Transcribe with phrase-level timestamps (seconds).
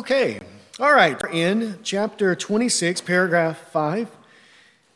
[0.00, 0.40] Okay,
[0.78, 1.22] all right.
[1.22, 4.08] We're in chapter 26, paragraph 5.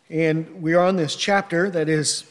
[0.08, 2.25] And we are on this chapter that is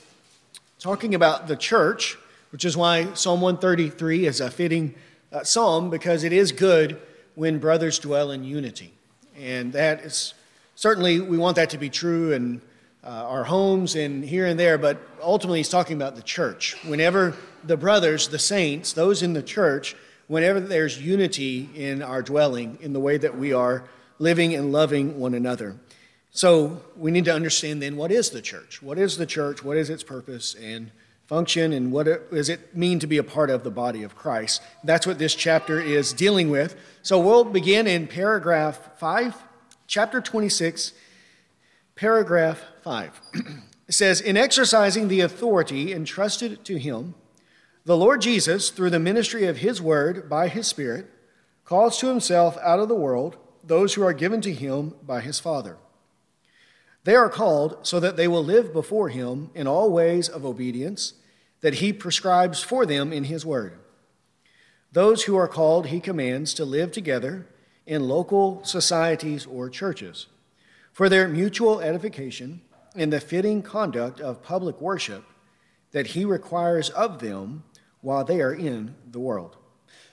[0.79, 2.17] talking about the church,
[2.51, 4.95] which is why Psalm 133 is a fitting
[5.31, 6.99] uh, psalm because it is good
[7.35, 8.91] when brothers dwell in unity.
[9.37, 10.33] And that is
[10.73, 12.59] certainly, we want that to be true in
[13.03, 16.75] uh, our homes and here and there, but ultimately, he's talking about the church.
[16.85, 19.95] Whenever the brothers, the saints, those in the church,
[20.33, 23.83] whenever there's unity in our dwelling, in the way that we are
[24.17, 25.77] living and loving one another.
[26.31, 28.81] So we need to understand then what is the church?
[28.81, 29.63] What is the church?
[29.63, 30.89] What is its purpose and
[31.27, 31.71] function?
[31.71, 34.63] And what does it mean to be a part of the body of Christ?
[34.83, 36.75] That's what this chapter is dealing with.
[37.03, 39.35] So we'll begin in paragraph 5,
[39.85, 40.93] chapter 26,
[41.95, 43.21] paragraph 5.
[43.87, 47.13] it says, In exercising the authority entrusted to him,
[47.85, 51.09] the Lord Jesus, through the ministry of his word by his Spirit,
[51.65, 55.39] calls to himself out of the world those who are given to him by his
[55.39, 55.77] Father.
[57.03, 61.13] They are called so that they will live before him in all ways of obedience
[61.59, 63.77] that he prescribes for them in his word.
[64.91, 67.47] Those who are called, he commands to live together
[67.85, 70.27] in local societies or churches
[70.93, 72.61] for their mutual edification
[72.95, 75.25] and the fitting conduct of public worship
[75.91, 77.63] that he requires of them
[78.03, 79.57] while they are in the world.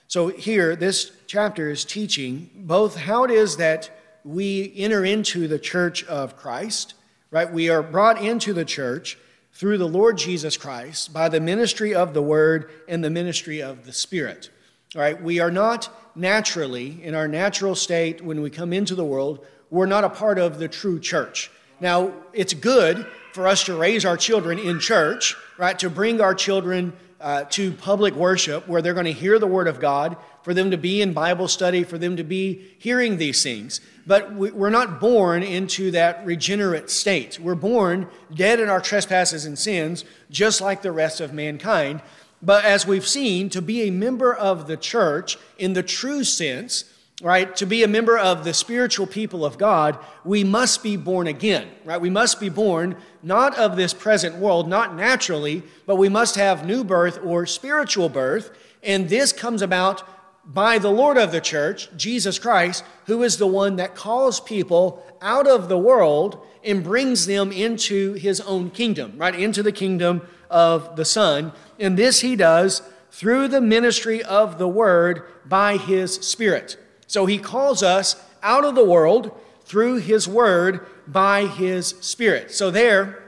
[0.07, 3.89] So, here, this chapter is teaching both how it is that
[4.23, 6.95] we enter into the church of Christ,
[7.29, 7.51] right?
[7.51, 9.17] We are brought into the church
[9.53, 13.85] through the Lord Jesus Christ by the ministry of the Word and the ministry of
[13.85, 14.49] the Spirit.
[14.95, 19.05] All right, we are not naturally, in our natural state, when we come into the
[19.05, 21.49] world, we're not a part of the true church.
[21.79, 25.79] Now, it's good for us to raise our children in church, right?
[25.79, 29.67] To bring our children uh, to public worship where they're going to hear the Word
[29.67, 33.43] of God, for them to be in Bible study, for them to be hearing these
[33.43, 33.79] things.
[34.07, 37.39] But we're not born into that regenerate state.
[37.39, 42.01] We're born dead in our trespasses and sins, just like the rest of mankind.
[42.41, 46.85] But as we've seen, to be a member of the church in the true sense,
[47.21, 51.27] right, to be a member of the spiritual people of God, we must be born
[51.27, 52.01] again, right?
[52.01, 56.65] We must be born not of this present world, not naturally, but we must have
[56.65, 58.51] new birth or spiritual birth.
[58.83, 60.03] And this comes about
[60.43, 65.05] by the Lord of the church, Jesus Christ, who is the one that calls people
[65.21, 69.35] out of the world and brings them into his own kingdom, right?
[69.35, 71.53] Into the kingdom of the Son.
[71.79, 72.81] And this he does
[73.11, 76.77] through the ministry of the Word by his Spirit.
[77.11, 82.51] So he calls us out of the world through his Word by his Spirit.
[82.51, 83.21] So there,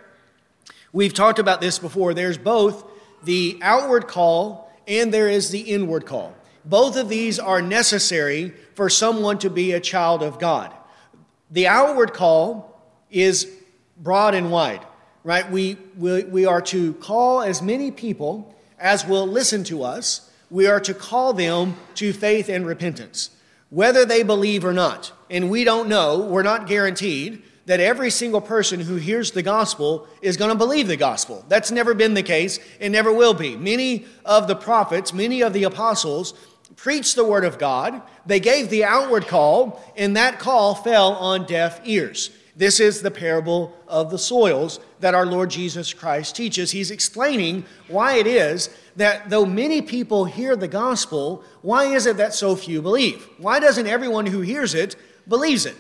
[0.94, 2.14] we've talked about this before.
[2.14, 2.90] There's both
[3.26, 6.34] the outward call and there is the inward call.
[6.64, 10.74] Both of these are necessary for someone to be a child of God.
[11.52, 13.52] The outward call is
[13.98, 14.86] broad and wide,
[15.26, 15.52] right?
[15.52, 20.32] We, we, we are to call as many people as will listen to us.
[20.50, 23.30] We are to call them to faith and repentance,
[23.74, 25.12] whether they believe or not.
[25.32, 30.08] And we don't know, we're not guaranteed that every single person who hears the gospel
[30.22, 31.44] is going to believe the gospel.
[31.48, 33.58] That's never been the case and never will be.
[33.58, 36.36] Many of the prophets, many of the apostles
[36.76, 38.04] preached the word of God.
[38.28, 42.30] They gave the outward call, and that call fell on deaf ears.
[42.56, 46.72] This is the parable of the soils that our Lord Jesus Christ teaches.
[46.72, 52.18] He's explaining why it is that though many people hear the gospel, why is it
[52.18, 53.28] that so few believe?
[53.40, 54.96] Why doesn't everyone who hears it
[55.28, 55.76] believes it?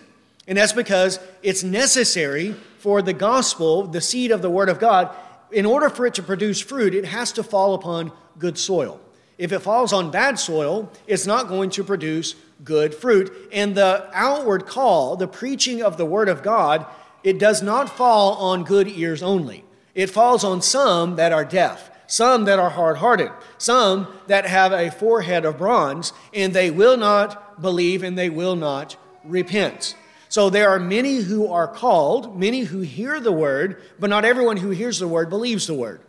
[0.47, 5.15] And that's because it's necessary for the gospel, the seed of the word of God,
[5.51, 8.99] in order for it to produce fruit, it has to fall upon good soil.
[9.37, 13.31] If it falls on bad soil, it's not going to produce good fruit.
[13.51, 16.85] And the outward call, the preaching of the Word of God,
[17.23, 19.63] it does not fall on good ears only.
[19.95, 24.71] It falls on some that are deaf, some that are hard hearted, some that have
[24.71, 29.95] a forehead of bronze, and they will not believe and they will not repent.
[30.29, 34.57] So there are many who are called, many who hear the word, but not everyone
[34.57, 36.01] who hears the word believes the word.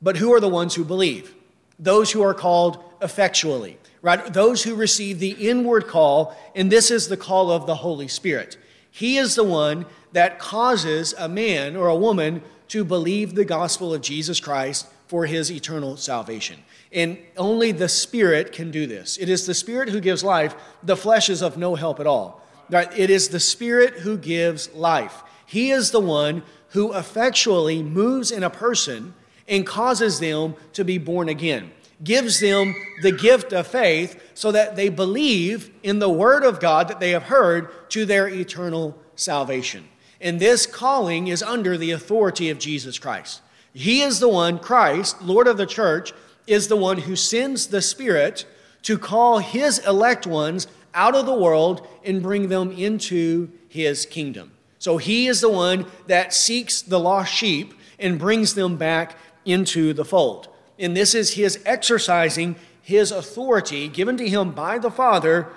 [0.00, 1.34] But who are the ones who believe?
[1.80, 4.32] Those who are called effectually, right?
[4.32, 8.58] Those who receive the inward call, and this is the call of the Holy Spirit.
[8.90, 13.94] He is the one that causes a man or a woman to believe the gospel
[13.94, 16.58] of Jesus Christ for his eternal salvation.
[16.92, 19.16] And only the Spirit can do this.
[19.16, 20.54] It is the Spirit who gives life.
[20.82, 22.42] The flesh is of no help at all.
[22.68, 22.96] Right?
[22.96, 25.22] It is the Spirit who gives life.
[25.46, 29.14] He is the one who effectually moves in a person
[29.50, 31.70] and causes them to be born again.
[32.02, 36.88] gives them the gift of faith so that they believe in the word of God
[36.88, 39.86] that they have heard to their eternal salvation.
[40.20, 43.42] And this calling is under the authority of Jesus Christ.
[43.72, 46.12] He is the one, Christ, Lord of the church,
[46.46, 48.46] is the one who sends the Spirit
[48.82, 54.52] to call his elect ones out of the world and bring them into his kingdom.
[54.78, 59.16] So he is the one that seeks the lost sheep and brings them back
[59.50, 60.48] into the fold.
[60.78, 65.48] And this is his exercising his authority given to him by the Father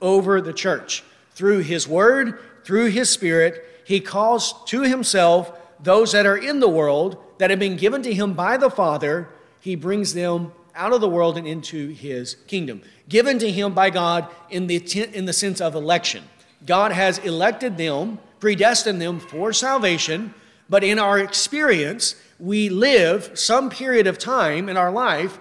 [0.00, 1.04] over the church.
[1.32, 5.52] Through his word, through his spirit, he calls to himself
[5.82, 9.28] those that are in the world that have been given to him by the Father.
[9.60, 12.82] He brings them out of the world and into his kingdom.
[13.08, 14.76] Given to him by God in the,
[15.12, 16.24] in the sense of election.
[16.64, 20.34] God has elected them, predestined them for salvation,
[20.72, 25.38] but in our experience, we live some period of time in our life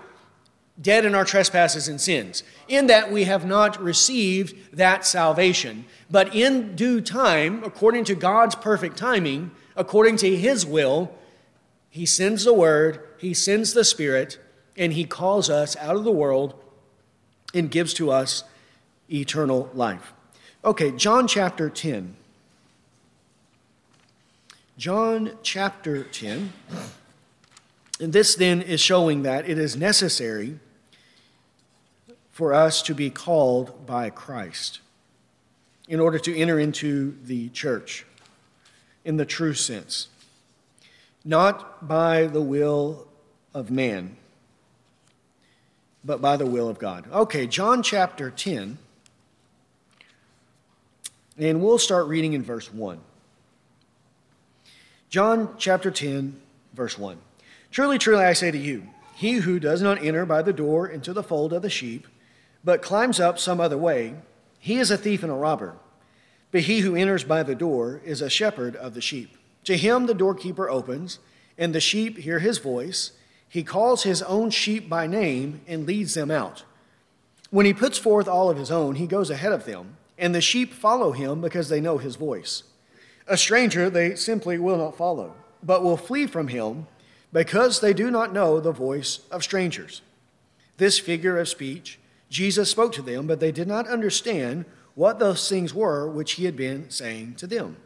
[0.82, 5.86] dead in our trespasses and sins, in that we have not received that salvation.
[6.10, 11.16] But in due time, according to God's perfect timing, according to His will,
[11.90, 14.38] He sends the Word, He sends the Spirit,
[14.76, 16.56] and He calls us out of the world
[17.54, 18.44] and gives to us
[19.10, 20.12] eternal life.
[20.66, 22.18] Okay, John chapter 10.
[24.82, 26.54] John chapter 10.
[28.00, 30.58] And this then is showing that it is necessary
[32.32, 34.80] for us to be called by Christ
[35.88, 38.08] in order to enter into the church
[39.06, 40.08] in the true sense,
[41.24, 43.08] not by the will
[43.54, 44.18] of man,
[46.04, 47.06] but by the will of God.
[47.12, 48.80] Okay, John chapter 10,
[51.38, 53.00] and we'll start reading in verse 1.
[55.12, 56.40] John chapter 10,
[56.74, 57.18] verse 1.
[57.70, 61.12] Truly, truly, I say to you, he who does not enter by the door into
[61.12, 62.08] the fold of the sheep,
[62.64, 64.16] but climbs up some other way,
[64.58, 65.76] he is a thief and a robber.
[66.52, 69.36] But he who enters by the door is a shepherd of the sheep.
[69.66, 71.20] To him the doorkeeper opens,
[71.58, 73.12] and the sheep hear his voice.
[73.50, 76.64] He calls his own sheep by name and leads them out.
[77.50, 80.40] When he puts forth all of his own, he goes ahead of them, and the
[80.40, 82.64] sheep follow him because they know his voice.
[83.32, 85.34] A stranger they simply will not follow,
[85.64, 86.88] but will flee from him
[87.32, 90.02] because they do not know the voice of strangers.
[90.76, 91.98] This figure of speech
[92.30, 96.44] Jesus spoke to them, but they did not understand what those things were which he
[96.44, 97.78] had been saying to them.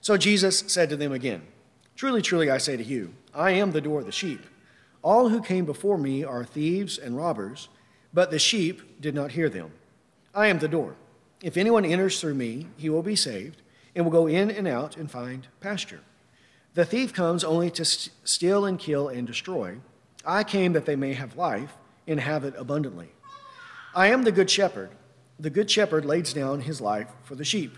[0.00, 1.42] So Jesus said to them again,
[1.94, 4.44] Truly, truly, I say to you, I am the door of the sheep.
[5.00, 7.68] All who came before me are thieves and robbers,
[8.12, 9.70] but the sheep did not hear them.
[10.34, 10.96] I am the door.
[11.40, 13.61] If anyone enters through me, he will be saved,
[13.94, 16.00] and will go in and out and find pasture.
[16.74, 19.78] The thief comes only to steal and kill and destroy.
[20.24, 23.10] I came that they may have life and have it abundantly.
[23.94, 24.90] I am the good shepherd.
[25.38, 27.76] The good shepherd lays down his life for the sheep.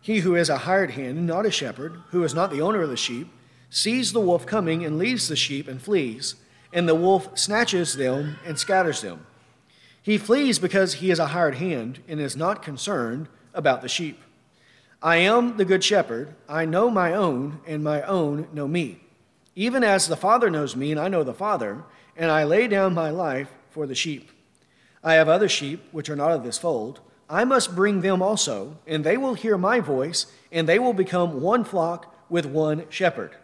[0.00, 2.82] He who is a hired hand, and not a shepherd, who is not the owner
[2.82, 3.28] of the sheep,
[3.70, 6.36] sees the wolf coming and leaves the sheep and flees,
[6.72, 9.26] and the wolf snatches them and scatters them.
[10.00, 14.20] He flees because he is a hired hand and is not concerned about the sheep.
[15.02, 16.34] I am the good shepherd.
[16.48, 19.00] I know my own, and my own know me.
[19.54, 21.84] Even as the Father knows me, and I know the Father,
[22.16, 24.30] and I lay down my life for the sheep.
[25.04, 27.00] I have other sheep which are not of this fold.
[27.28, 31.40] I must bring them also, and they will hear my voice, and they will become
[31.42, 33.36] one flock with one shepherd.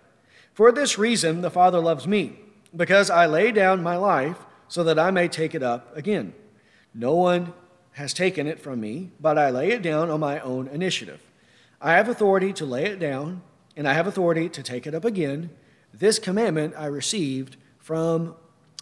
[0.54, 2.38] For this reason the Father loves me,
[2.74, 6.32] because I lay down my life so that I may take it up again.
[6.94, 7.52] No one
[7.92, 11.20] has taken it from me, but I lay it down on my own initiative.
[11.82, 13.42] I have authority to lay it down,
[13.76, 15.50] and I have authority to take it up again.
[15.92, 18.36] This commandment I received from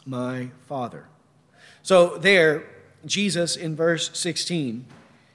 [0.05, 1.07] my Father.
[1.83, 2.65] So, there,
[3.07, 4.85] Jesus in verse 16,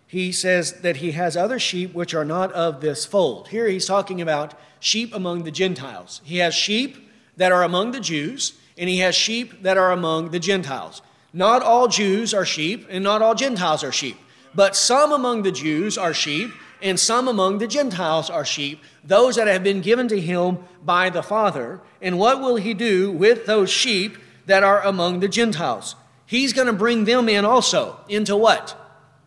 [0.06, 3.48] he says that he has other sheep which are not of this fold.
[3.48, 6.22] Here he's talking about sheep among the Gentiles.
[6.24, 10.30] He has sheep that are among the Jews, and he has sheep that are among
[10.30, 11.02] the Gentiles.
[11.34, 14.18] Not all Jews are sheep, and not all Gentiles are sheep.
[14.54, 16.52] But some among the Jews are sheep,
[16.82, 21.10] and some among the Gentiles are sheep, those that have been given to him by
[21.10, 21.82] the Father.
[22.02, 25.96] And what will he do with those sheep that are among the Gentiles?
[26.26, 28.00] He's going to bring them in also.
[28.10, 28.76] Into what?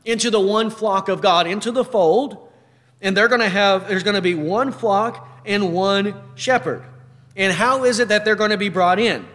[0.05, 2.49] Into the one flock of God, into the fold.
[3.01, 6.85] And they're going to have, there's going to be one flock and one shepherd.
[7.37, 9.27] And how is it that they're going to be brought in?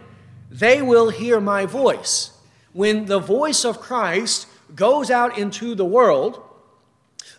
[0.50, 2.30] They will hear my voice.
[2.72, 6.42] When the voice of Christ goes out into the world,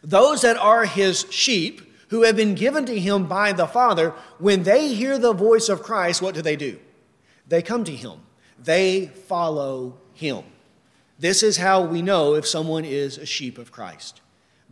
[0.06, 4.64] those that are his sheep, who have been given to him by the Father, when
[4.64, 6.80] they hear the voice of Christ, what do they do?
[7.48, 8.20] They come to him.
[8.58, 10.44] They follow him.
[11.18, 14.22] This is how we know if someone is a sheep of Christ.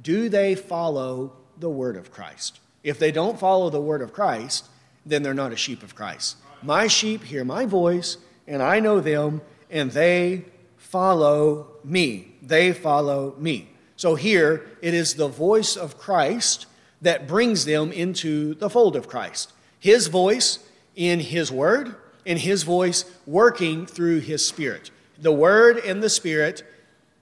[0.02, 2.60] Do they follow the word of Christ?
[2.84, 4.68] If they don't follow the word of Christ,
[5.06, 6.38] then they're not a sheep of Christ.
[6.62, 10.46] My sheep hear my voice, and I know them, and they
[10.78, 12.36] follow me.
[12.42, 13.73] They follow me.
[14.04, 16.66] So here, it is the voice of Christ
[17.02, 19.54] that brings them into the fold of Christ.
[19.80, 20.60] His voice
[20.94, 21.96] in His Word,
[22.26, 24.92] and His voice working through His Spirit.
[25.18, 26.66] The Word and the Spirit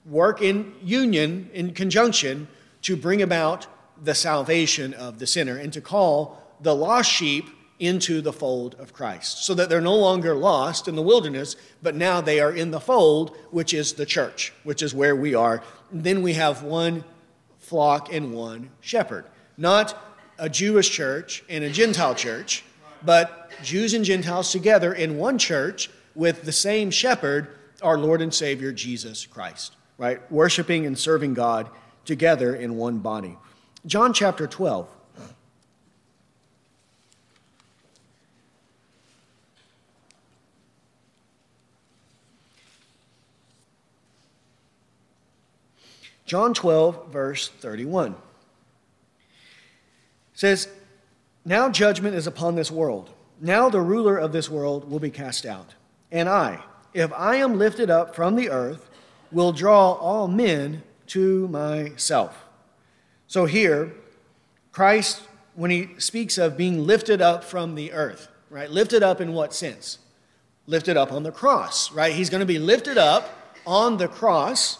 [0.04, 2.48] work in union, in conjunction,
[2.80, 3.68] to bring about
[4.02, 7.48] the salvation of the sinner and to call the lost sheep
[7.78, 11.94] into the fold of Christ, so that they're no longer lost in the wilderness, but
[11.94, 15.62] now they are in the fold, which is the church, which is where we are.
[15.92, 17.04] Then we have one
[17.58, 19.24] flock and one shepherd.
[19.56, 19.96] Not
[20.38, 22.64] a Jewish church and a Gentile church,
[23.04, 27.48] but Jews and Gentiles together in one church with the same shepherd,
[27.82, 30.30] our Lord and Savior Jesus Christ, right?
[30.30, 31.68] Worshiping and serving God
[32.04, 33.36] together in one body.
[33.86, 34.88] John chapter 12.
[46.32, 48.14] John 12, verse 31
[50.32, 50.66] says,
[51.44, 53.10] Now judgment is upon this world.
[53.38, 55.74] Now the ruler of this world will be cast out.
[56.10, 56.60] And I,
[56.94, 58.88] if I am lifted up from the earth,
[59.30, 62.46] will draw all men to myself.
[63.26, 63.92] So here,
[64.72, 65.24] Christ,
[65.54, 68.70] when he speaks of being lifted up from the earth, right?
[68.70, 69.98] Lifted up in what sense?
[70.66, 72.14] Lifted up on the cross, right?
[72.14, 73.28] He's going to be lifted up
[73.66, 74.78] on the cross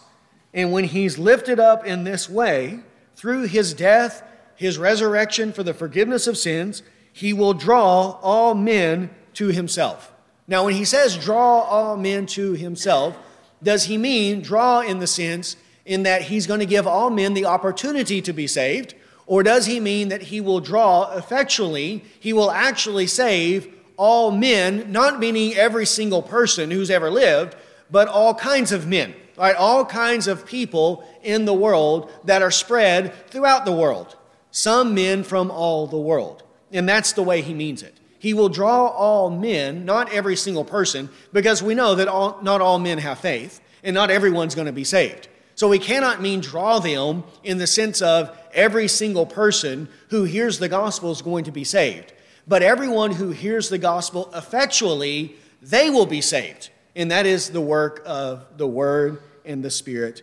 [0.55, 2.81] and when he's lifted up in this way,
[3.17, 4.23] through his death,
[4.57, 6.83] his resurrection for the forgiveness of sins,
[7.13, 10.13] he will draw all men to himself.
[10.47, 13.17] Now, when he says draw all men to himself,
[13.63, 15.57] does he mean draw in the sense
[15.87, 18.95] in that he's going to give all men the opportunity to be saved?
[19.27, 24.91] Or does he mean that he will draw effectually, he will actually save all men,
[24.91, 27.57] not meaning every single person who's ever lived,
[27.91, 29.15] but all kinds of men?
[29.37, 29.57] Right?
[29.57, 34.17] All kinds of people in the world that are spread throughout the world.
[34.51, 36.43] Some men from all the world.
[36.73, 37.99] And that's the way he means it.
[38.19, 42.61] He will draw all men, not every single person, because we know that all, not
[42.61, 45.29] all men have faith, and not everyone's going to be saved.
[45.55, 50.59] So we cannot mean draw them in the sense of every single person who hears
[50.59, 52.13] the gospel is going to be saved.
[52.47, 56.71] But everyone who hears the gospel effectually, they will be saved.
[56.95, 60.23] And that is the work of the Word and the Spirit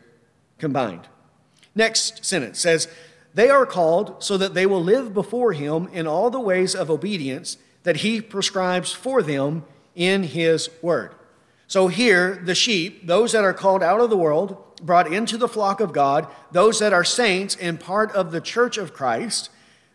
[0.57, 1.07] combined.
[1.75, 2.87] Next sentence says,
[3.33, 6.89] They are called so that they will live before Him in all the ways of
[6.89, 9.63] obedience that He prescribes for them
[9.95, 11.15] in His Word.
[11.67, 15.47] So here, the sheep, those that are called out of the world, brought into the
[15.47, 19.49] flock of God, those that are saints and part of the church of Christ,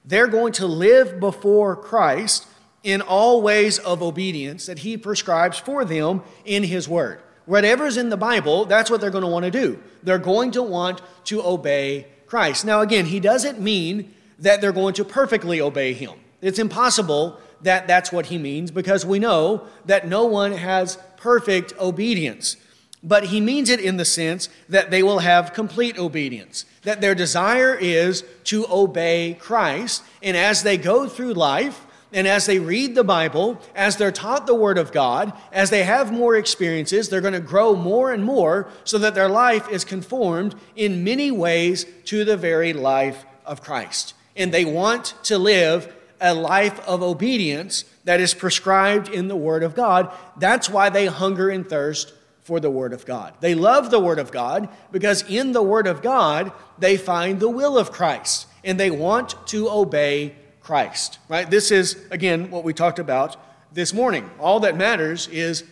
[0.05, 2.47] they're going to live before Christ
[2.85, 7.21] in all ways of obedience that he prescribes for them in his word.
[7.47, 9.83] Whatever's in the Bible, that's what they're going to want to do.
[10.03, 12.65] They're going to want to obey Christ.
[12.65, 16.13] Now, again, he doesn't mean that they're going to perfectly obey him.
[16.41, 21.73] It's impossible that that's what he means because we know that no one has perfect
[21.79, 22.57] obedience.
[23.03, 27.15] But he means it in the sense that they will have complete obedience, that their
[27.15, 30.03] desire is to obey Christ.
[30.23, 31.84] And as they go through life,
[32.15, 35.83] and as they read the Bible, as they're taught the Word of God, as they
[35.83, 39.85] have more experiences, they're going to grow more and more so that their life is
[39.85, 44.15] conformed in many ways to the very life of Christ.
[44.37, 49.65] And they want to live a life of obedience that is prescribed in the Word
[49.65, 50.13] of God.
[50.37, 53.35] That's why they hunger and thirst for the Word of God.
[53.41, 57.49] They love the Word of God because in the Word of God, they find the
[57.49, 61.49] will of Christ and they want to obey Christ, right?
[61.49, 63.37] This is, again, what we talked about
[63.73, 64.31] this morning.
[64.41, 65.63] All that matters is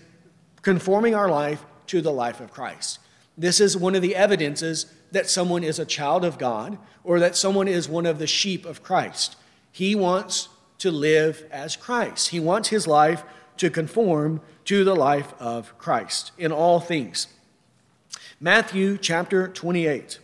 [0.61, 2.99] conforming our life to the life of Christ.
[3.37, 7.37] This is one of the evidences that someone is a child of God or that
[7.37, 9.37] someone is one of the sheep of Christ.
[9.73, 13.25] He wants to live as Christ, he wants his life
[13.57, 17.29] to conform to the life of Christ in all things.
[18.41, 20.19] Matthew chapter 28.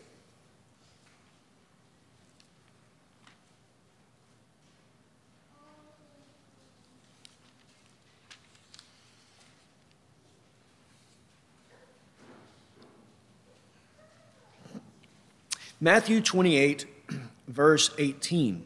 [15.81, 16.87] Matthew 28,
[17.49, 18.65] verse 18.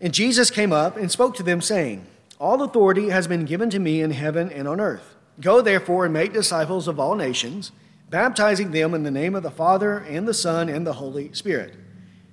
[0.00, 2.06] And Jesus came up and spoke to them, saying,
[2.40, 5.14] All authority has been given to me in heaven and on earth.
[5.40, 7.70] Go therefore and make disciples of all nations,
[8.08, 11.74] baptizing them in the name of the Father and the Son and the Holy Spirit,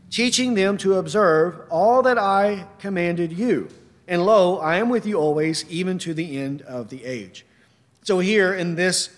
[0.10, 3.70] teaching them to observe all that I commanded you.
[4.08, 7.46] And lo, I am with you always, even to the end of the age.
[8.04, 9.10] So, here in this,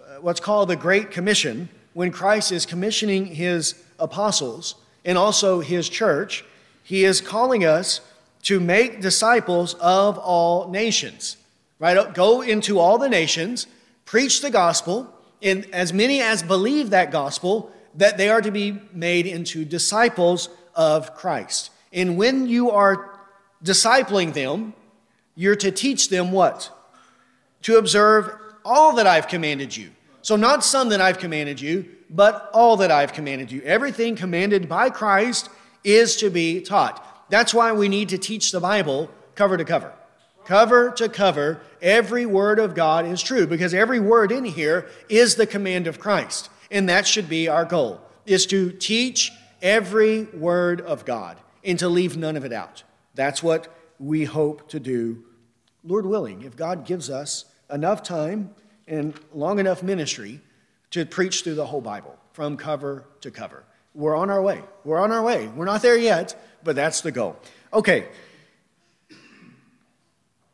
[0.00, 4.74] uh, what's called the Great Commission, when Christ is commissioning his apostles
[5.04, 6.44] and also his church,
[6.82, 8.00] he is calling us
[8.42, 11.38] to make disciples of all nations.
[11.78, 12.12] Right?
[12.14, 13.66] Go into all the nations,
[14.04, 18.80] preach the gospel, and as many as believe that gospel, that they are to be
[18.92, 21.70] made into disciples of Christ.
[21.92, 23.18] And when you are
[23.62, 24.74] discipling them,
[25.36, 26.70] you're to teach them what?
[27.62, 28.30] To observe
[28.64, 29.90] all that I've commanded you.
[30.24, 33.60] So, not some that I've commanded you, but all that I've commanded you.
[33.60, 35.50] Everything commanded by Christ
[35.84, 37.28] is to be taught.
[37.28, 39.92] That's why we need to teach the Bible cover to cover.
[40.46, 45.34] Cover to cover, every word of God is true because every word in here is
[45.34, 46.48] the command of Christ.
[46.70, 51.88] And that should be our goal, is to teach every word of God and to
[51.90, 52.82] leave none of it out.
[53.14, 55.22] That's what we hope to do,
[55.84, 58.54] Lord willing, if God gives us enough time
[58.86, 60.40] and long enough ministry
[60.90, 63.64] to preach through the whole Bible from cover to cover.
[63.94, 64.60] We're on our way.
[64.84, 65.46] We're on our way.
[65.48, 67.36] We're not there yet, but that's the goal.
[67.72, 68.08] Okay.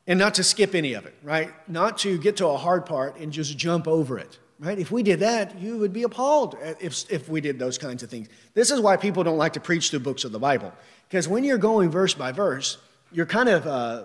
[0.06, 1.52] And not to skip any of it, right?
[1.68, 4.78] Not to get to a hard part and just jump over it, right?
[4.78, 8.10] If we did that, you would be appalled if, if we did those kinds of
[8.10, 8.28] things.
[8.54, 10.72] This is why people don't like to preach through books of the Bible.
[11.08, 12.78] Because when you're going verse by verse,
[13.12, 14.04] you're kind of uh,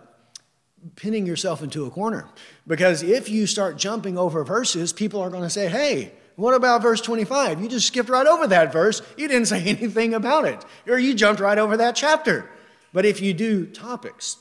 [0.95, 2.27] pinning yourself into a corner.
[2.67, 6.81] Because if you start jumping over verses, people are going to say, hey, what about
[6.81, 7.61] verse 25?
[7.61, 9.01] You just skipped right over that verse.
[9.17, 10.63] You didn't say anything about it.
[10.87, 12.49] Or you jumped right over that chapter.
[12.93, 14.37] But if you do topics,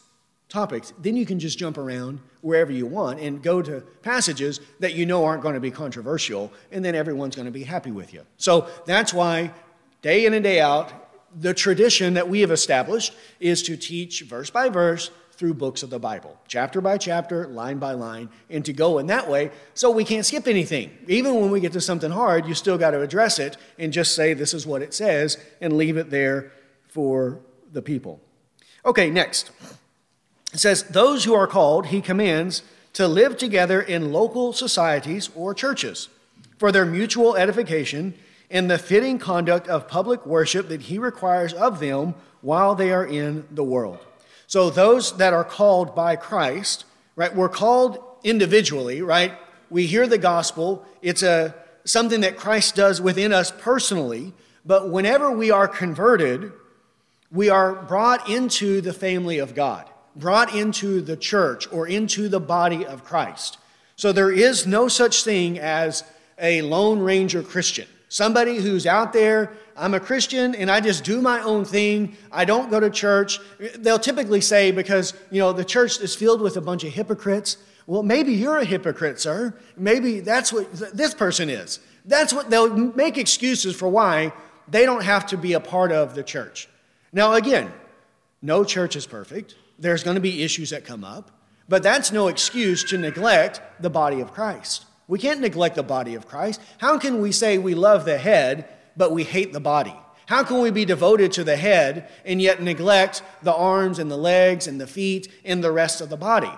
[0.48, 4.94] topics, then you can just jump around wherever you want and go to passages that
[4.94, 8.12] you know aren't going to be controversial, and then everyone's going to be happy with
[8.12, 8.22] you.
[8.36, 9.50] So that's why,
[10.02, 10.92] day in and day out,
[11.40, 15.90] the tradition that we have established is to teach verse by verse through books of
[15.90, 19.90] the Bible, chapter by chapter, line by line, and to go in that way so
[19.90, 20.96] we can't skip anything.
[21.08, 24.14] Even when we get to something hard, you still got to address it and just
[24.14, 26.52] say, This is what it says, and leave it there
[26.88, 27.40] for
[27.72, 28.20] the people.
[28.86, 29.50] Okay, next.
[30.52, 32.62] It says, Those who are called, he commands
[32.94, 36.08] to live together in local societies or churches
[36.58, 38.14] for their mutual edification
[38.50, 43.04] in the fitting conduct of public worship that he requires of them while they are
[43.04, 43.98] in the world.
[44.46, 46.84] So those that are called by Christ,
[47.16, 49.32] right, we're called individually, right?
[49.70, 50.84] We hear the gospel.
[51.02, 51.54] It's a
[51.84, 54.32] something that Christ does within us personally,
[54.64, 56.52] but whenever we are converted,
[57.30, 62.40] we are brought into the family of God, brought into the church or into the
[62.40, 63.58] body of Christ.
[63.96, 66.04] So there is no such thing as
[66.38, 67.86] a Lone Ranger Christian.
[68.08, 72.16] Somebody who's out there, I'm a Christian and I just do my own thing.
[72.30, 73.40] I don't go to church.
[73.76, 77.56] They'll typically say, because, you know, the church is filled with a bunch of hypocrites.
[77.86, 79.54] Well, maybe you're a hypocrite, sir.
[79.76, 81.80] Maybe that's what this person is.
[82.04, 84.32] That's what they'll make excuses for why
[84.68, 86.68] they don't have to be a part of the church.
[87.12, 87.72] Now, again,
[88.40, 89.54] no church is perfect.
[89.78, 91.30] There's going to be issues that come up,
[91.68, 94.86] but that's no excuse to neglect the body of Christ.
[95.06, 96.60] We can't neglect the body of Christ.
[96.78, 99.94] How can we say we love the head, but we hate the body?
[100.26, 104.16] How can we be devoted to the head and yet neglect the arms and the
[104.16, 106.52] legs and the feet and the rest of the body?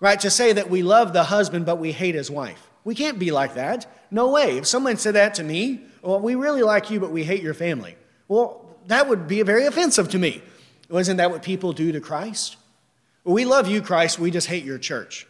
[0.00, 0.18] Right?
[0.20, 2.70] To say that we love the husband, but we hate his wife.
[2.84, 3.86] We can't be like that.
[4.10, 4.58] No way.
[4.58, 7.54] If someone said that to me, well, we really like you, but we hate your
[7.54, 7.96] family.
[8.28, 10.42] Well, that would be very offensive to me.
[10.88, 12.56] Wasn't that what people do to Christ?
[13.24, 15.26] We love you, Christ, we just hate your church.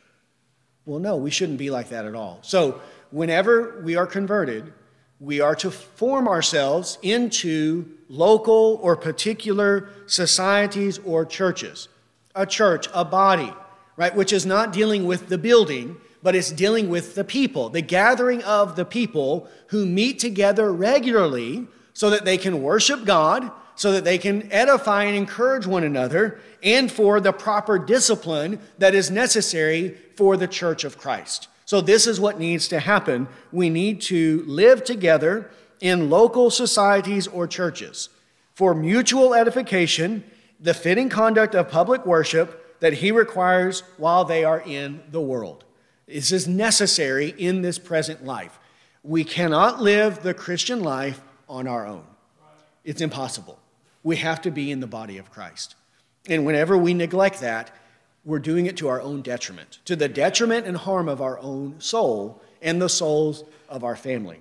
[0.87, 2.39] Well, no, we shouldn't be like that at all.
[2.43, 4.73] So, whenever we are converted,
[5.23, 11.89] we are to form ourselves into local or particular societies or churches.
[12.35, 13.53] A church, a body,
[13.97, 17.81] right, which is not dealing with the building, but it's dealing with the people, the
[17.81, 23.93] gathering of the people who meet together regularly so that they can worship God so
[23.93, 29.11] that they can edify and encourage one another, and for the proper discipline that is
[29.11, 31.49] necessary for the church of Christ.
[31.73, 33.29] So, this is what needs to happen.
[33.51, 38.11] We need to live together in local societies or churches
[38.53, 40.23] for mutual edification,
[40.61, 45.65] the fitting conduct of public worship that He requires while they are in the world.
[46.07, 48.59] This is necessary in this present life.
[49.03, 52.05] We cannot live the Christian life on our own,
[52.85, 53.59] it's impossible
[54.03, 55.75] we have to be in the body of Christ.
[56.29, 57.75] And whenever we neglect that,
[58.25, 61.81] we're doing it to our own detriment, to the detriment and harm of our own
[61.81, 64.39] soul and the souls of our family.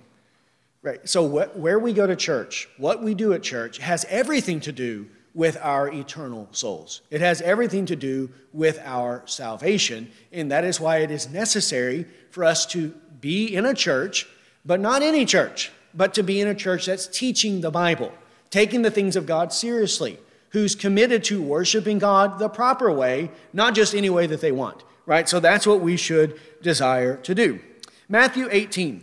[0.82, 1.08] Right.
[1.08, 4.72] So, what, where we go to church, what we do at church, has everything to
[4.72, 7.00] do with our eternal souls.
[7.10, 10.10] It has everything to do with our salvation.
[10.30, 14.26] And that is why it is necessary for us to be in a church,
[14.64, 18.12] but not any church, but to be in a church that's teaching the Bible,
[18.50, 20.18] taking the things of God seriously,
[20.52, 24.82] who's committed to worshiping God the proper way, not just any way that they want,
[25.06, 25.28] right?
[25.28, 27.60] So that's what we should desire to do.
[28.08, 29.02] Matthew 18.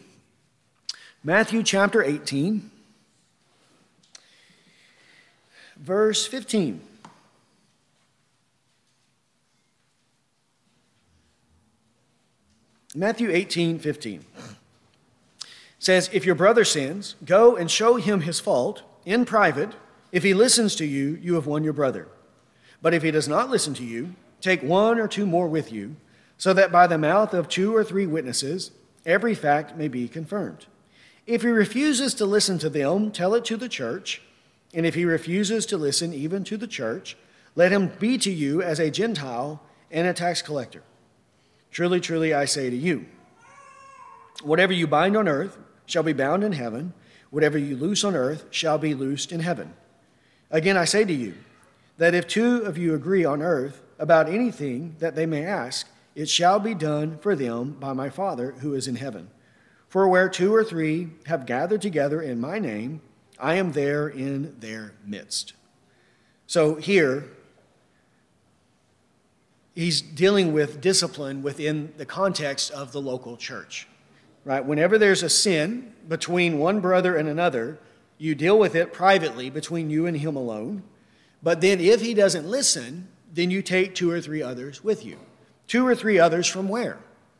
[1.24, 2.72] Matthew chapter 18,
[5.76, 6.82] verse 15.
[12.96, 14.26] Matthew 18, 15
[15.78, 19.74] says, If your brother sins, go and show him his fault in private.
[20.12, 22.08] If he listens to you, you have won your brother.
[22.82, 25.96] But if he does not listen to you, take one or two more with you,
[26.38, 28.72] so that by the mouth of two or three witnesses
[29.06, 30.66] every fact may be confirmed.
[31.28, 34.22] If he refuses to listen to them, tell it to the church.
[34.74, 37.18] And if he refuses to listen even to the church,
[37.56, 40.84] let him be to you as a Gentile and a tax collector.
[41.72, 43.06] Truly, truly, I say to you,
[44.42, 46.94] whatever you bind on earth shall be bound in heaven,
[47.30, 49.74] whatever you loose on earth shall be loosed in heaven.
[50.52, 51.36] Again, I say to you,
[52.00, 56.30] that if two of you agree on earth about anything that they may ask, it
[56.30, 59.30] shall be done for them by my Father who is in heaven.
[59.90, 63.02] For where two or three have gathered together in my name,
[63.38, 65.54] I am there in their midst.
[66.48, 67.26] So here,
[69.76, 73.88] he's dealing with discipline within the context of the local church.
[74.46, 74.64] Right?
[74.64, 77.78] Whenever there's a sin between one brother and another,
[78.20, 80.84] you deal with it privately between you and him alone.
[81.42, 85.18] But then if he doesn't listen, then you take two or three others with you.
[85.68, 87.00] Two or three others from where?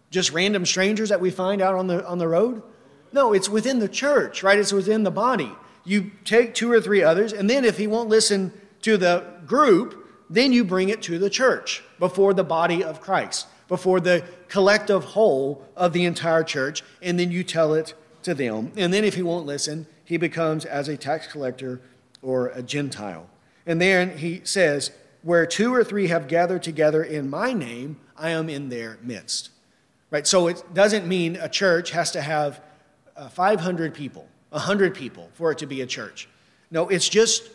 [0.10, 2.64] Just random strangers that we find out on the, on the road?
[3.12, 4.58] No, it's within the church, right?
[4.58, 5.52] It's within the body.
[5.84, 10.08] You take two or three others, and then if he won't listen to the group,
[10.30, 15.04] then you bring it to the church before the body of Christ, before the collective
[15.04, 18.72] whole of the entire church, and then you tell it to them.
[18.78, 21.80] And then if he won't listen, he becomes as a tax collector
[22.24, 23.30] or a Gentile.
[23.68, 24.90] And then he says,
[25.22, 29.52] Where two or three have gathered together in my name, I am in their midst.
[30.10, 30.26] Right?
[30.26, 32.60] So it doesn't mean a church has to have
[33.16, 36.28] uh, 500 people, 100 people for it to be a church.
[36.72, 37.48] No, it's just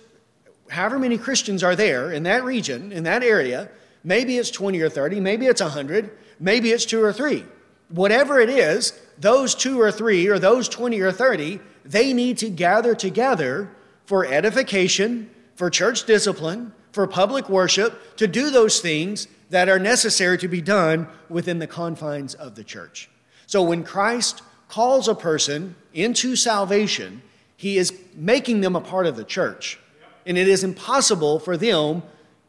[0.70, 3.68] however many Christians are there in that region, in that area.
[4.04, 7.44] Maybe it's 20 or 30, maybe it's 100, maybe it's two or three.
[7.88, 12.50] Whatever it is, those two or three or those 20 or 30, they need to
[12.50, 13.70] gather together
[14.06, 20.38] for edification, for church discipline, for public worship, to do those things that are necessary
[20.38, 23.10] to be done within the confines of the church.
[23.46, 27.22] So when Christ calls a person into salvation,
[27.56, 29.78] he is making them a part of the church.
[30.26, 32.02] And it is impossible for them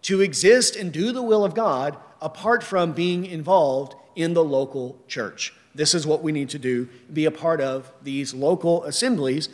[0.03, 4.97] to exist and do the will of God apart from being involved in the local
[5.07, 5.53] church.
[5.75, 9.49] This is what we need to do be a part of these local assemblies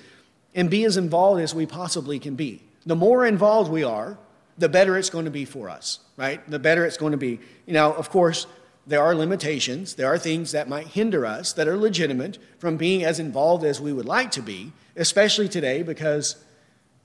[0.54, 2.62] and be as involved as we possibly can be.
[2.86, 4.18] The more involved we are,
[4.58, 6.48] the better it's going to be for us, right?
[6.50, 7.40] The better it's going to be.
[7.66, 8.46] You know, of course,
[8.86, 9.96] there are limitations.
[9.96, 13.80] There are things that might hinder us that are legitimate from being as involved as
[13.80, 16.36] we would like to be, especially today because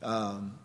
[0.02, 0.58] um,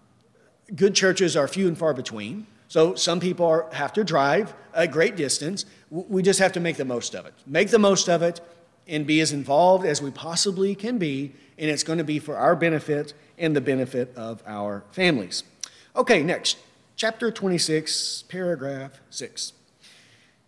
[0.76, 2.48] good churches are few and far between.
[2.68, 5.66] So some people are, have to drive a great distance.
[5.92, 7.34] We just have to make the most of it.
[7.46, 8.40] Make the most of it
[8.88, 12.38] and be as involved as we possibly can be, and it's going to be for
[12.38, 15.44] our benefit and the benefit of our families.
[15.96, 16.58] Okay, next
[16.96, 19.54] chapter 26, paragraph 6.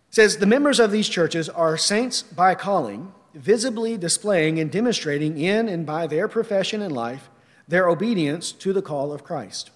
[0.08, 5.38] It says the members of these churches are saints by calling, visibly displaying and demonstrating
[5.38, 7.28] in and by their profession and life
[7.68, 9.70] their obedience to the call of Christ.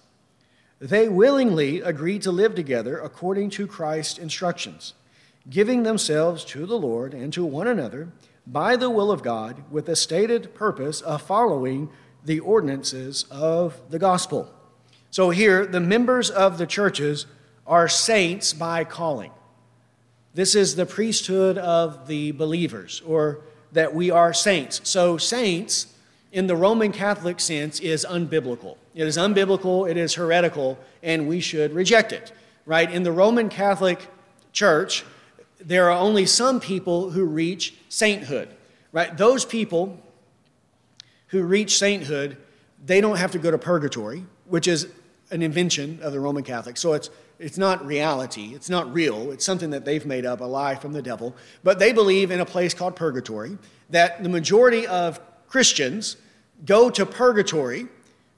[0.79, 4.93] They willingly agree to live together according to Christ's instructions,
[5.49, 8.09] giving themselves to the Lord and to one another
[8.45, 11.89] by the will of God with the stated purpose of following
[12.23, 14.51] the ordinances of the gospel.
[15.11, 17.25] So here, the members of the churches
[17.65, 19.31] are saints by calling.
[20.33, 24.81] This is the priesthood of the believers, or that we are saints.
[24.83, 25.93] So, saints,
[26.31, 28.77] in the Roman Catholic sense, is unbiblical.
[28.93, 32.31] It is unbiblical, it is heretical, and we should reject it,
[32.65, 32.91] right?
[32.91, 34.07] In the Roman Catholic
[34.53, 35.03] Church,
[35.59, 38.49] there are only some people who reach sainthood,
[38.91, 39.15] right?
[39.17, 39.99] Those people
[41.27, 42.37] who reach sainthood,
[42.83, 44.87] they don't have to go to purgatory, which is
[45.31, 46.81] an invention of the Roman Catholics.
[46.81, 50.45] So it's, it's not reality, it's not real, it's something that they've made up, a
[50.45, 51.35] lie from the devil.
[51.63, 53.57] But they believe in a place called purgatory,
[53.89, 56.17] that the majority of Christians
[56.65, 57.87] go to purgatory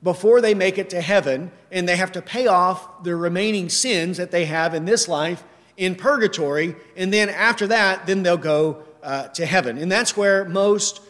[0.03, 4.17] before they make it to heaven, and they have to pay off the remaining sins
[4.17, 5.43] that they have in this life
[5.77, 9.77] in purgatory, and then after that, then they'll go uh, to heaven.
[9.77, 11.01] And that's where most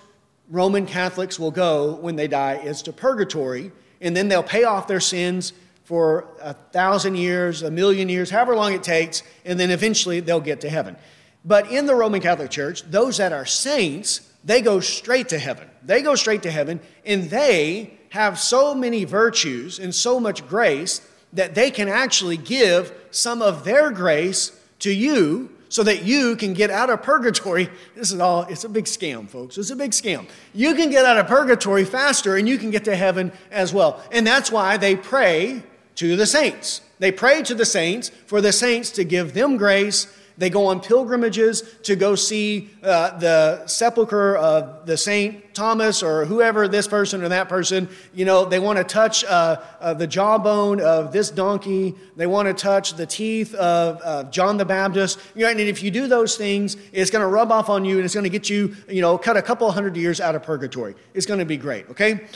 [0.50, 3.72] Roman Catholics will go when they die, is to purgatory,
[4.02, 8.56] and then they'll pay off their sins for a thousand years, a million years, however
[8.56, 10.96] long it takes, and then eventually they'll get to heaven.
[11.44, 15.70] But in the Roman Catholic Church, those that are saints, they go straight to heaven.
[15.84, 21.02] They go straight to heaven, and they have so many virtues and so much grace
[21.34, 26.54] that they can actually give some of their grace to you so that you can
[26.54, 27.70] get out of purgatory.
[27.96, 29.58] This is all, it's a big scam, folks.
[29.58, 30.28] It's a big scam.
[30.54, 34.04] You can get out of purgatory faster and you can get to heaven as well.
[34.12, 35.64] And that's why they pray
[35.96, 36.82] to the saints.
[37.00, 40.80] They pray to the saints for the saints to give them grace they go on
[40.80, 47.24] pilgrimages to go see uh, the sepulcher of the Saint Thomas or whoever this person
[47.24, 47.90] or that person.
[48.14, 51.96] You know, they want to touch uh, uh, the jawbone of this donkey.
[52.16, 55.20] They want to touch the teeth of, John the Baptist.
[55.36, 57.98] You know, and if you do those things, it's going to rub off on you
[57.98, 60.44] and it's going to get you, you know, cut a couple hundred years out of
[60.44, 60.96] purgatory.
[61.14, 62.28] It's going to be great, okay?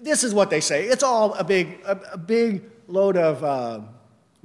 [0.00, 0.84] This is what they say.
[0.84, 3.80] It's all a big, a, a big load of uh,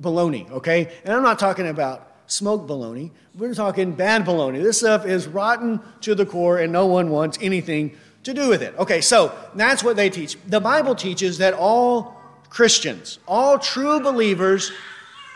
[0.02, 0.92] baloney, okay?
[1.04, 3.12] And I'm not talking about smoke baloney.
[3.36, 4.62] We're talking bad baloney.
[4.62, 8.62] This stuff is rotten to the core and no one wants anything to do with
[8.62, 8.78] it.
[8.78, 10.38] Okay, so that's what they teach.
[10.48, 12.16] The Bible teaches that all
[12.50, 14.72] Christians, all true believers,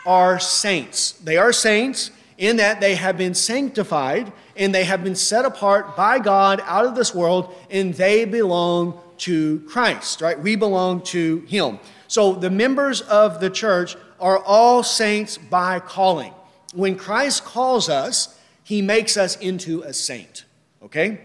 [0.06, 1.12] are saints.
[1.12, 5.96] They are saints in that they have been sanctified and they have been set apart
[5.96, 10.38] by God out of this world and they belong to Christ, right?
[10.38, 11.78] We belong to Him.
[12.06, 16.32] So the members of the church are all saints by calling
[16.74, 20.44] when Christ calls us, he makes us into a saint.
[20.82, 21.20] Okay?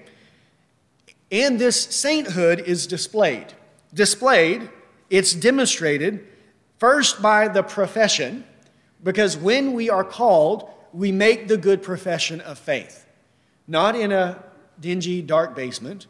[1.31, 3.47] And this sainthood is displayed.
[3.93, 4.69] Displayed,
[5.09, 6.25] it's demonstrated
[6.77, 8.45] first by the profession,
[9.03, 13.05] because when we are called, we make the good profession of faith.
[13.67, 14.43] Not in a
[14.79, 16.07] dingy, dark basement,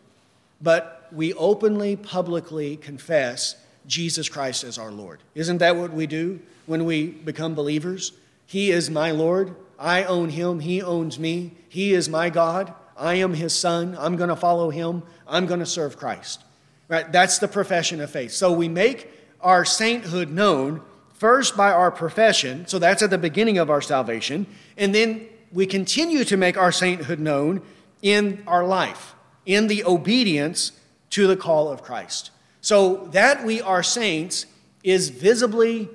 [0.61, 3.55] but we openly, publicly confess
[3.87, 5.19] Jesus Christ as our Lord.
[5.35, 8.11] Isn't that what we do when we become believers?
[8.49, 9.55] He is my Lord.
[9.77, 10.59] I own him.
[10.61, 11.51] He owns me.
[11.69, 12.73] He is my God.
[12.97, 13.95] I am his son.
[13.99, 15.03] I'm going to follow him.
[15.27, 16.43] I'm going to serve Christ.
[16.87, 17.11] Right?
[17.11, 18.31] That's the profession of faith.
[18.31, 19.07] So we make
[19.39, 20.81] our sainthood known
[21.13, 22.65] first by our profession.
[22.65, 24.47] So that's at the beginning of our salvation.
[24.77, 27.61] And then we continue to make our sainthood known
[28.01, 29.13] in our life,
[29.45, 30.71] in the obedience
[31.11, 32.31] to the call of Christ.
[32.61, 34.47] So that we are saints
[34.83, 35.87] is visibly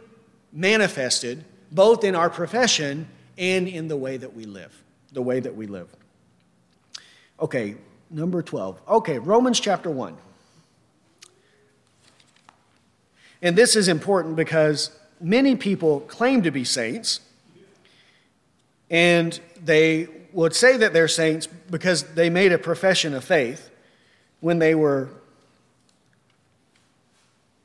[0.53, 4.73] manifested both in our profession and in the way that we live.
[5.13, 5.89] The way that we live.
[7.41, 7.75] Okay,
[8.11, 8.81] number 12.
[8.89, 10.17] Okay, Romans chapter 1.
[13.43, 17.21] And this is important because many people claim to be saints,
[18.89, 23.71] and they would say that they're saints because they made a profession of faith
[24.41, 25.09] when they were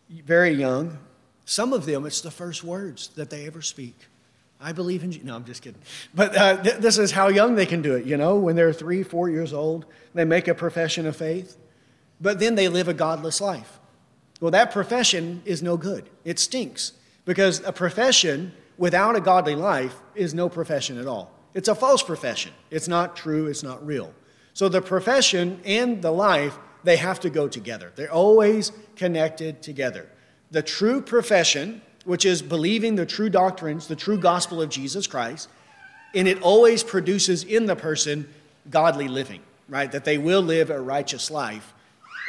[0.10, 0.98] very young,
[1.49, 3.95] some of them, it's the first words that they ever speak.
[4.62, 5.21] I believe in you.
[5.23, 5.81] No, I'm just kidding.
[6.13, 8.71] But uh, th- this is how young they can do it, you know, when they're
[8.71, 9.88] three, four years old.
[10.13, 11.57] They make a profession of faith,
[12.21, 13.79] but then they live a godless life.
[14.39, 16.07] Well, that profession is no good.
[16.23, 16.93] It stinks
[17.25, 21.31] because a profession without a godly life is no profession at all.
[21.55, 22.51] It's a false profession.
[22.69, 24.13] It's not true, it's not real.
[24.53, 27.91] So the profession and the life, they have to go together.
[27.95, 30.12] They're always connected together
[30.51, 35.49] the true profession, which is believing the true doctrines, the true gospel of Jesus Christ,
[36.15, 38.27] and it always produces in the person
[38.69, 39.91] godly living, right?
[39.91, 41.73] That they will live a righteous life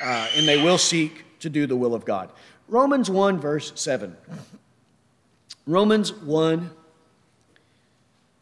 [0.03, 2.31] uh, and they will seek to do the will of God.
[2.69, 4.17] Romans 1, verse 7.
[5.67, 6.71] Romans 1,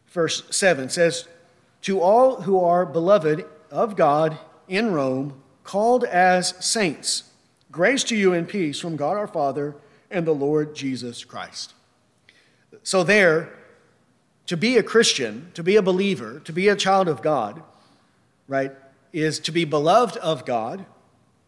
[0.07, 1.27] verse 7 says,
[1.83, 4.37] To all who are beloved of God
[4.67, 7.28] in Rome, called as saints,
[7.71, 9.75] Grace to you and peace from God our Father
[10.09, 11.73] and the Lord Jesus Christ.
[12.83, 13.49] So, there,
[14.47, 17.61] to be a Christian, to be a believer, to be a child of God,
[18.47, 18.71] right,
[19.13, 20.85] is to be beloved of God,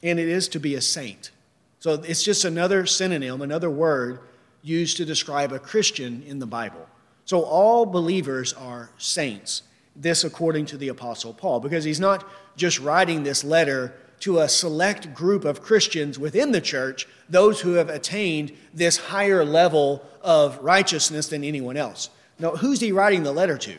[0.03, 1.31] and it is to be a saint.
[1.79, 4.19] So, it's just another synonym, another word
[4.61, 6.87] used to describe a Christian in the Bible.
[7.25, 9.63] So, all believers are saints.
[9.95, 14.49] This according to the Apostle Paul, because he's not just writing this letter to a
[14.49, 20.57] select group of Christians within the church, those who have attained this higher level of
[20.59, 22.09] righteousness than anyone else.
[22.39, 23.75] Now, who's he writing the letter to?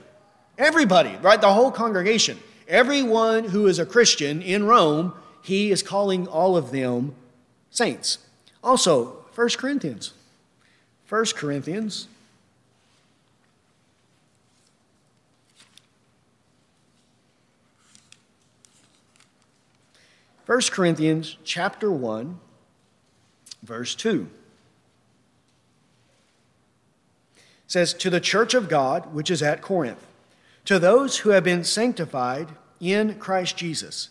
[0.59, 1.40] Everybody, right?
[1.40, 2.38] The whole congregation.
[2.68, 7.14] Everyone who is a Christian in Rome, he is calling all of them
[7.70, 8.18] saints.
[8.62, 10.12] Also, 1 Corinthians.
[11.09, 12.09] 1 Corinthians
[20.52, 22.38] 1 Corinthians chapter 1
[23.62, 24.28] verse 2
[27.66, 30.06] says to the church of God which is at Corinth
[30.66, 32.48] to those who have been sanctified
[32.80, 34.10] in Christ Jesus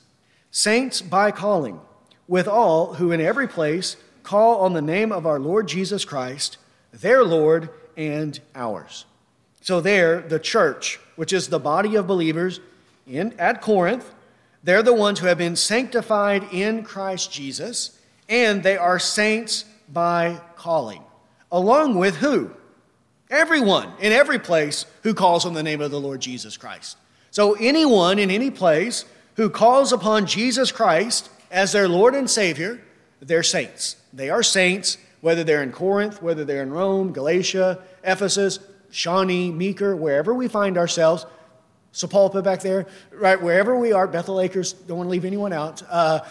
[0.49, 1.79] saints by calling
[2.27, 6.57] with all who in every place call on the name of our Lord Jesus Christ
[6.91, 9.05] their Lord and ours.
[9.61, 12.59] So there the church which is the body of believers
[13.05, 14.11] in at Corinth
[14.63, 17.97] they're the ones who have been sanctified in Christ Jesus,
[18.29, 21.01] and they are saints by calling.
[21.51, 22.51] Along with who?
[23.29, 26.97] Everyone in every place who calls on the name of the Lord Jesus Christ.
[27.31, 32.81] So, anyone in any place who calls upon Jesus Christ as their Lord and Savior,
[33.21, 33.95] they're saints.
[34.13, 38.59] They are saints, whether they're in Corinth, whether they're in Rome, Galatia, Ephesus,
[38.91, 41.25] Shawnee, Meeker, wherever we find ourselves,
[41.93, 45.83] Sapulpa back there, right, wherever we are, Bethel Acres, don't want to leave anyone out,
[45.89, 46.21] uh,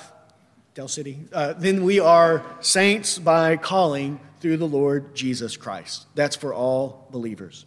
[0.74, 6.06] Del City, uh, then we are saints by calling through the Lord Jesus Christ.
[6.14, 7.66] That's for all believers.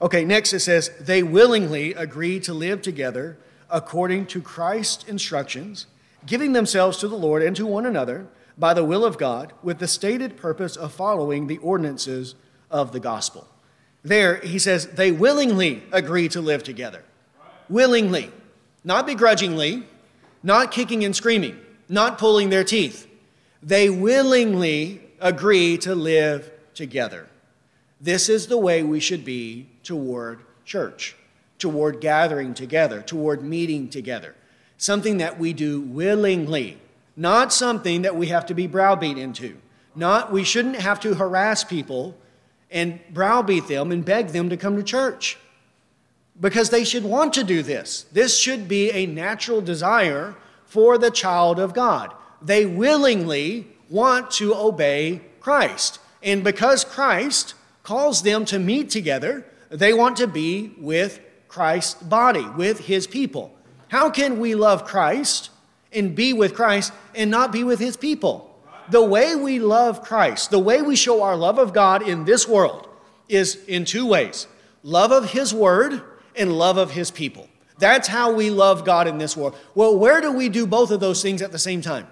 [0.00, 3.38] Okay, next it says, they willingly agree to live together
[3.70, 5.86] according to Christ's instructions,
[6.26, 9.78] giving themselves to the Lord and to one another by the will of God, with
[9.78, 12.34] the stated purpose of following the ordinances
[12.70, 13.48] of the gospel.
[14.02, 17.04] There, he says, they willingly agree to live together.
[17.68, 18.30] Willingly.
[18.84, 19.84] Not begrudgingly,
[20.42, 23.08] not kicking and screaming, not pulling their teeth.
[23.62, 27.28] They willingly agree to live together.
[28.00, 31.14] This is the way we should be toward church,
[31.60, 34.34] toward gathering together, toward meeting together.
[34.76, 36.78] Something that we do willingly,
[37.16, 39.58] not something that we have to be browbeat into.
[39.94, 42.16] Not we shouldn't have to harass people
[42.72, 45.38] and browbeat them and beg them to come to church
[46.40, 48.06] because they should want to do this.
[48.12, 52.12] This should be a natural desire for the child of God.
[52.40, 55.98] They willingly want to obey Christ.
[56.22, 62.46] And because Christ calls them to meet together, they want to be with Christ's body,
[62.56, 63.54] with his people.
[63.88, 65.50] How can we love Christ
[65.92, 68.51] and be with Christ and not be with his people?
[68.90, 72.46] The way we love Christ, the way we show our love of God in this
[72.46, 72.88] world
[73.28, 74.46] is in two ways
[74.82, 76.02] love of His Word
[76.34, 77.48] and love of His people.
[77.78, 79.56] That's how we love God in this world.
[79.74, 82.06] Well, where do we do both of those things at the same time?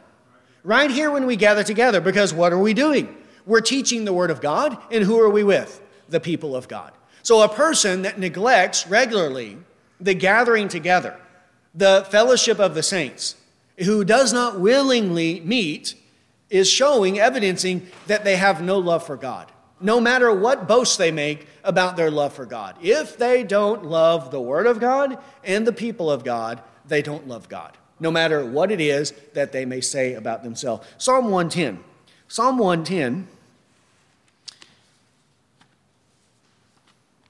[0.63, 3.17] Right here when we gather together, because what are we doing?
[3.47, 5.81] We're teaching the Word of God, and who are we with?
[6.09, 6.93] The people of God.
[7.23, 9.59] So a person that neglects regularly
[10.01, 11.19] the gathering together,
[11.75, 13.37] the fellowship of the saints,
[13.79, 15.95] who does not willingly meet
[16.51, 21.13] is showing, evidencing that they have no love for God, no matter what boasts they
[21.13, 22.77] make about their love for God.
[22.83, 27.29] If they don't love the Word of God and the people of God, they don't
[27.29, 30.87] love God, no matter what it is that they may say about themselves.
[30.99, 31.83] Psalm 110.
[32.27, 33.29] Psalm 110.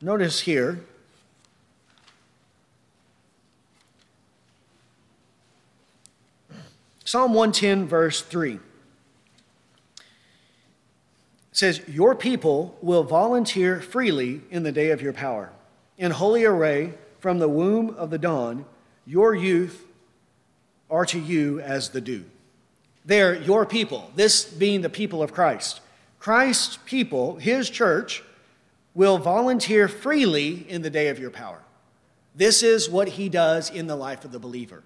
[0.03, 0.81] Notice here,
[7.05, 8.61] Psalm 110, verse 3
[11.53, 15.51] says, Your people will volunteer freely in the day of your power.
[15.99, 18.65] In holy array from the womb of the dawn,
[19.07, 19.87] your youth
[20.89, 22.25] are to you as the dew.
[23.05, 25.81] They're your people, this being the people of Christ.
[26.19, 28.23] Christ's people, his church,
[28.95, 31.63] will volunteer freely in the day of your power.
[32.35, 34.83] This is what he does in the life of the believer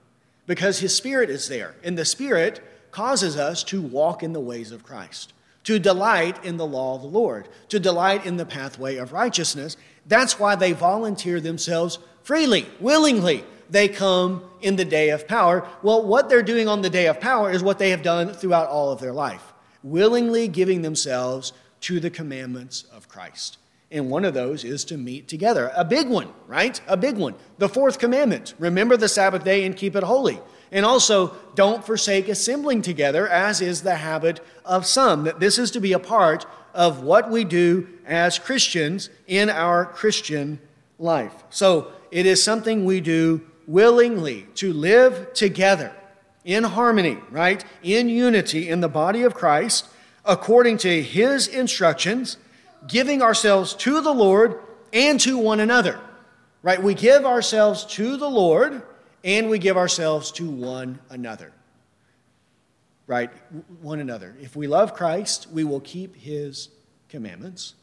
[0.46, 4.70] because his spirit is there, and the spirit causes us to walk in the ways
[4.70, 5.33] of Christ
[5.64, 9.76] to delight in the law of the Lord, to delight in the pathway of righteousness.
[10.06, 13.44] That's why they volunteer themselves freely, willingly.
[13.70, 15.66] They come in the day of power.
[15.82, 18.68] Well, what they're doing on the day of power is what they have done throughout
[18.68, 23.58] all of their life, willingly giving themselves to the commandments of Christ.
[23.90, 25.70] And one of those is to meet together.
[25.74, 26.80] A big one, right?
[26.88, 27.34] A big one.
[27.58, 30.40] The fourth commandment remember the Sabbath day and keep it holy.
[30.74, 35.22] And also, don't forsake assembling together, as is the habit of some.
[35.22, 39.86] That this is to be a part of what we do as Christians in our
[39.86, 40.58] Christian
[40.98, 41.44] life.
[41.48, 45.94] So, it is something we do willingly to live together
[46.44, 47.64] in harmony, right?
[47.84, 49.86] In unity in the body of Christ,
[50.24, 52.36] according to his instructions,
[52.88, 54.58] giving ourselves to the Lord
[54.92, 56.00] and to one another,
[56.62, 56.82] right?
[56.82, 58.82] We give ourselves to the Lord
[59.24, 61.50] and we give ourselves to one another,
[63.06, 63.30] right?
[63.80, 64.36] One another.
[64.40, 66.68] If we love Christ, we will keep his
[67.08, 67.74] commandments,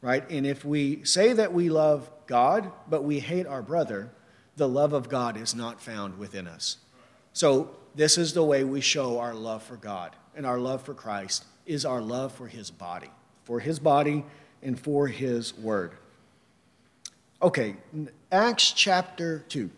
[0.00, 0.28] right?
[0.30, 4.10] And if we say that we love God, but we hate our brother,
[4.56, 6.78] the love of God is not found within us.
[7.34, 10.94] So, this is the way we show our love for God and our love for
[10.94, 13.10] Christ is our love for his body,
[13.44, 14.24] for his body
[14.62, 15.92] and for his word.
[17.42, 17.76] Okay,
[18.30, 19.70] Acts chapter 2.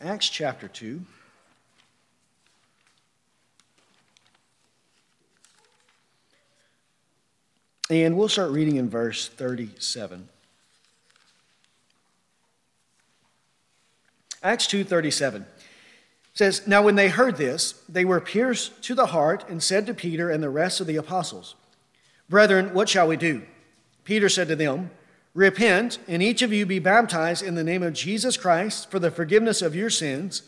[0.00, 1.00] Acts chapter 2.
[7.90, 10.28] And we'll start reading in verse 37.
[14.40, 15.46] Acts 2:37
[16.32, 19.94] says, "Now when they heard this, they were pierced to the heart and said to
[19.94, 21.56] Peter and the rest of the apostles,
[22.28, 23.46] Brethren, what shall we do?"
[24.04, 24.90] Peter said to them,
[25.38, 29.12] Repent, and each of you be baptized in the name of Jesus Christ for the
[29.12, 30.42] forgiveness of your sins,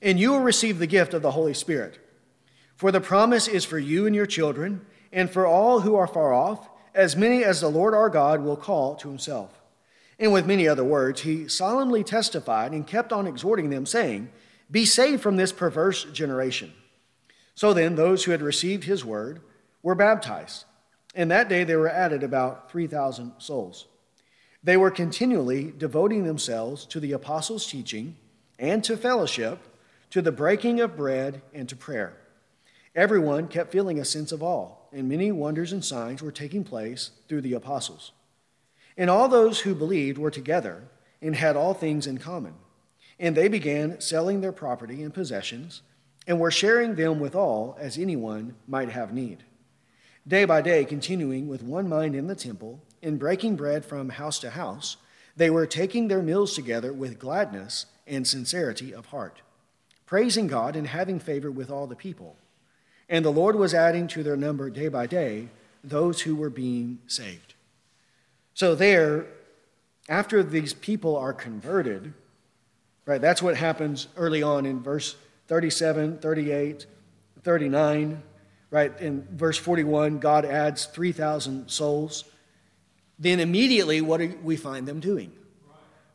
[0.00, 1.98] and you will receive the gift of the Holy Spirit.
[2.74, 6.32] For the promise is for you and your children, and for all who are far
[6.32, 9.60] off, as many as the Lord our God will call to himself.
[10.18, 14.30] And with many other words, he solemnly testified and kept on exhorting them, saying,
[14.70, 16.72] Be saved from this perverse generation.
[17.54, 19.42] So then, those who had received his word
[19.82, 20.64] were baptized.
[21.14, 23.84] And that day there were added about 3,000 souls.
[24.62, 28.16] They were continually devoting themselves to the apostles' teaching
[28.58, 29.58] and to fellowship,
[30.10, 32.16] to the breaking of bread and to prayer.
[32.94, 37.10] Everyone kept feeling a sense of awe, and many wonders and signs were taking place
[37.28, 38.12] through the apostles.
[38.96, 40.82] And all those who believed were together
[41.22, 42.54] and had all things in common.
[43.18, 45.82] And they began selling their property and possessions
[46.26, 49.44] and were sharing them with all as anyone might have need.
[50.26, 54.38] Day by day, continuing with one mind in the temple, in breaking bread from house
[54.40, 54.96] to house,
[55.36, 59.40] they were taking their meals together with gladness and sincerity of heart,
[60.06, 62.36] praising God and having favor with all the people.
[63.08, 65.48] And the Lord was adding to their number day by day
[65.82, 67.54] those who were being saved.
[68.54, 69.26] So, there,
[70.08, 72.12] after these people are converted,
[73.06, 75.16] right, that's what happens early on in verse
[75.48, 76.86] 37, 38,
[77.42, 78.22] 39,
[78.70, 79.00] right?
[79.00, 82.24] In verse 41, God adds 3,000 souls.
[83.20, 85.30] Then immediately, what do we find them doing?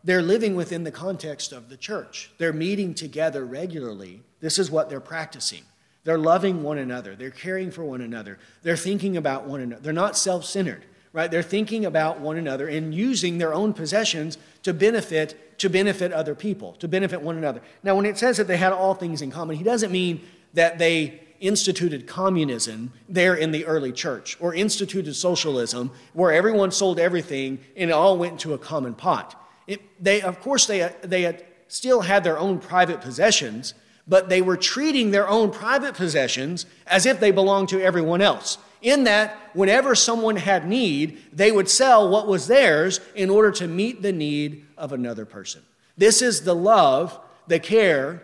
[0.03, 2.31] They're living within the context of the church.
[2.37, 4.21] They're meeting together regularly.
[4.41, 5.63] This is what they're practicing.
[6.03, 7.15] They're loving one another.
[7.15, 8.37] They're caring for one another.
[8.61, 9.81] They're thinking about one another.
[9.81, 10.85] They're not self centered
[11.15, 11.31] right?
[11.31, 16.35] They're thinking about one another and using their own possessions to benefit to benefit other
[16.35, 17.61] people, to benefit one another.
[17.81, 20.21] Now, when it says that they had all things in common, he doesn't mean
[20.53, 26.99] that they instituted communism there in the early church or instituted socialism where everyone sold
[26.99, 29.41] everything and it all went into a common pot.
[29.67, 33.73] It, they, of course, they, they still had their own private possessions,
[34.07, 38.57] but they were treating their own private possessions as if they belonged to everyone else
[38.85, 43.67] in that whenever someone had need, they would sell what was theirs in order to
[43.67, 45.63] meet the need of another person.
[45.97, 48.21] This is the love, the care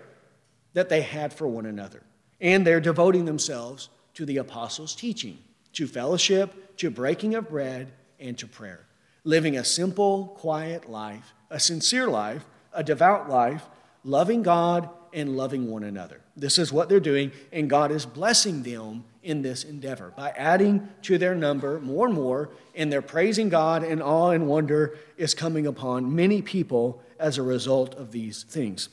[0.74, 2.04] that they had for one another.
[2.42, 5.38] And they're devoting themselves to the apostles' teaching,
[5.74, 8.86] to fellowship, to breaking of bread, and to prayer.
[9.24, 13.64] Living a simple, quiet life, a sincere life, a devout life,
[14.04, 16.22] loving God and loving one another.
[16.36, 20.90] This is what they're doing, and God is blessing them in this endeavor by adding
[21.04, 25.34] to their number more and more, and they're praising God, and awe and wonder is
[25.34, 28.90] coming upon many people as a result of these things.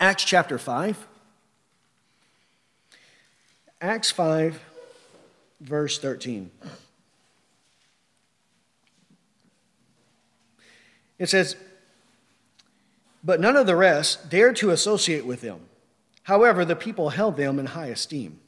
[0.00, 1.06] Acts chapter 5.
[3.80, 4.60] Acts 5,
[5.60, 6.50] verse 13.
[11.18, 11.56] It says,
[13.22, 15.60] But none of the rest dared to associate with them.
[16.24, 18.40] However, the people held them in high esteem.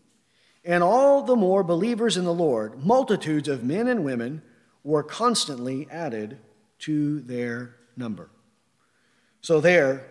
[0.64, 4.42] And all the more believers in the Lord, multitudes of men and women,
[4.84, 6.38] were constantly added
[6.80, 8.30] to their number.
[9.40, 10.06] So they're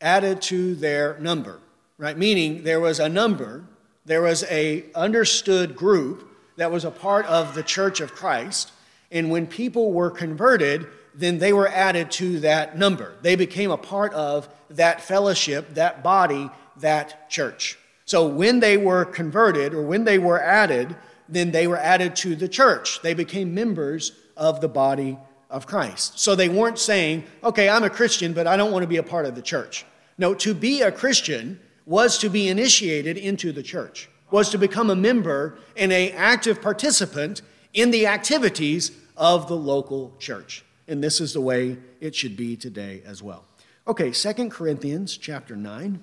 [0.00, 1.60] added to their number,
[1.98, 2.16] right?
[2.16, 3.64] Meaning there was a number,
[4.10, 8.72] there was a understood group that was a part of the church of Christ,
[9.12, 13.14] and when people were converted, then they were added to that number.
[13.22, 17.78] They became a part of that fellowship, that body, that church.
[18.04, 20.96] So when they were converted or when they were added,
[21.28, 23.00] then they were added to the church.
[23.02, 26.18] They became members of the body of Christ.
[26.18, 29.04] So they weren't saying, okay, I'm a Christian, but I don't want to be a
[29.04, 29.86] part of the church.
[30.18, 34.90] No, to be a Christian was to be initiated into the church, was to become
[34.90, 37.42] a member and an active participant
[37.74, 40.64] in the activities of the local church.
[40.86, 43.44] And this is the way it should be today as well.
[43.88, 45.98] Okay, Second Corinthians chapter 9.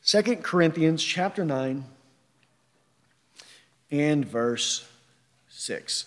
[0.00, 1.84] Second Corinthians chapter 9
[3.90, 4.88] and verse
[5.50, 6.06] 6.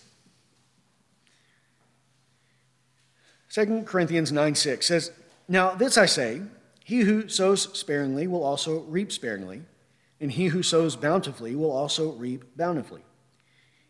[3.49, 5.11] 2 Corinthians 9 6 says,
[5.47, 6.41] Now this I say,
[6.83, 9.63] he who sows sparingly will also reap sparingly,
[10.19, 13.01] and he who sows bountifully will also reap bountifully.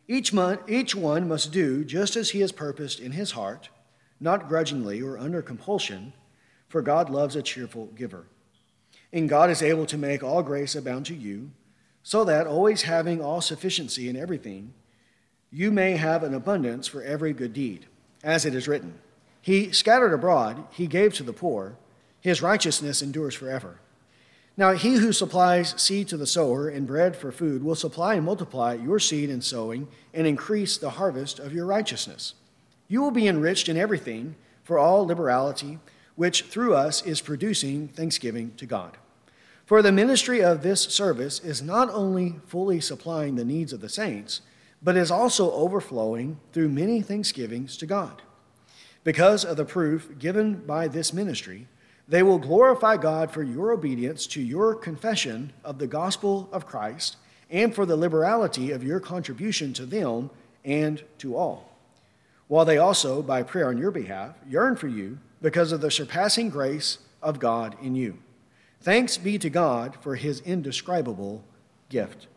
[0.07, 3.69] Each, month, each one must do just as he has purposed in his heart,
[4.19, 6.13] not grudgingly or under compulsion,
[6.67, 8.25] for God loves a cheerful giver.
[9.13, 11.51] And God is able to make all grace abound to you,
[12.01, 14.73] so that, always having all sufficiency in everything,
[15.51, 17.85] you may have an abundance for every good deed.
[18.23, 18.99] As it is written,
[19.41, 21.75] He scattered abroad, He gave to the poor,
[22.21, 23.79] His righteousness endures forever.
[24.59, 28.25] Now, he who supplies seed to the sower and bread for food will supply and
[28.25, 32.33] multiply your seed and sowing and increase the harvest of your righteousness.
[32.89, 34.35] You will be enriched in everything
[34.65, 35.79] for all liberality,
[36.17, 38.97] which through us is producing thanksgiving to God.
[39.65, 43.87] For the ministry of this service is not only fully supplying the needs of the
[43.87, 44.41] saints,
[44.83, 48.21] but is also overflowing through many thanksgivings to God.
[49.03, 51.67] Because of the proof given by this ministry,
[52.07, 57.17] they will glorify God for your obedience to your confession of the gospel of Christ
[57.49, 60.29] and for the liberality of your contribution to them
[60.65, 61.77] and to all.
[62.47, 66.49] While they also, by prayer on your behalf, yearn for you because of the surpassing
[66.49, 68.17] grace of God in you.
[68.81, 71.43] Thanks be to God for his indescribable
[71.89, 72.27] gift.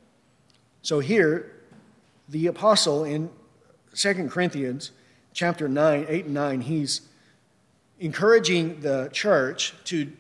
[0.83, 1.53] So here,
[2.29, 3.31] the apostle in
[3.95, 4.91] 2 Corinthians
[5.33, 7.03] chapter 9, 8 and 9, he's
[8.01, 10.11] encouraging the church to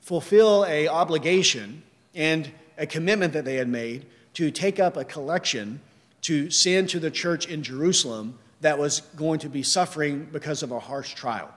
[0.00, 1.82] fulfill a obligation
[2.14, 5.80] and a commitment that they had made to take up a collection
[6.22, 10.70] to send to the church in Jerusalem that was going to be suffering because of
[10.70, 11.52] a harsh trial.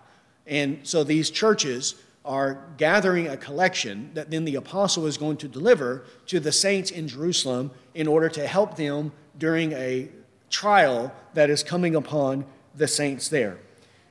[0.47, 5.47] And so these churches are gathering a collection that then the apostle is going to
[5.47, 10.09] deliver to the saints in Jerusalem in order to help them during a
[10.49, 12.45] trial that is coming upon
[12.75, 13.57] the saints there.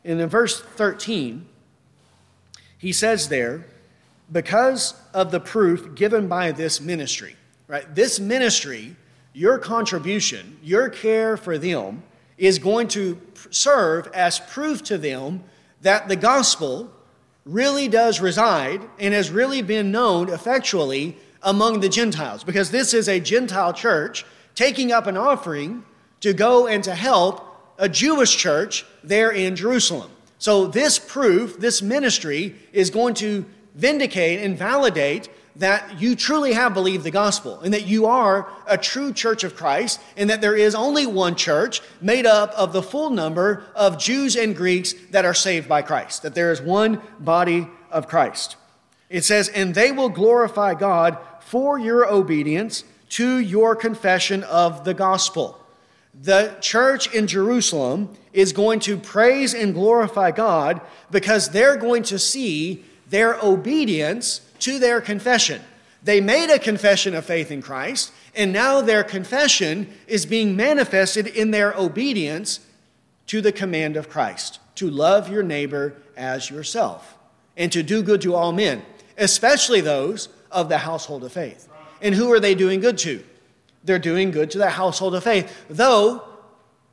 [0.05, 1.47] And in verse 13,
[2.79, 3.67] he says there,
[4.31, 7.37] because of the proof given by this ministry,
[7.69, 7.95] right?
[7.95, 8.97] This ministry,
[9.33, 12.03] your contribution, your care for them
[12.37, 15.45] is going to serve as proof to them
[15.83, 16.91] that the gospel
[17.45, 23.09] really does reside and has really been known effectually among the Gentiles because this is
[23.09, 25.85] a Gentile church taking up an offering
[26.21, 30.11] to go and to help a Jewish church there in Jerusalem.
[30.39, 33.45] So, this proof, this ministry, is going to
[33.75, 38.77] vindicate and validate that you truly have believed the gospel and that you are a
[38.77, 42.83] true church of Christ and that there is only one church made up of the
[42.83, 47.01] full number of Jews and Greeks that are saved by Christ, that there is one
[47.20, 48.57] body of Christ.
[49.09, 54.95] It says, and they will glorify God for your obedience to your confession of the
[54.95, 55.64] gospel
[56.23, 62.19] the church in Jerusalem is going to praise and glorify God because they're going to
[62.19, 65.61] see their obedience to their confession.
[66.03, 71.27] They made a confession of faith in Christ, and now their confession is being manifested
[71.27, 72.61] in their obedience
[73.27, 77.17] to the command of Christ to love your neighbor as yourself
[77.57, 78.83] and to do good to all men,
[79.17, 81.69] especially those of the household of faith.
[82.03, 83.25] And who are they doing good to?
[83.85, 86.24] They're doing good to the household of faith, though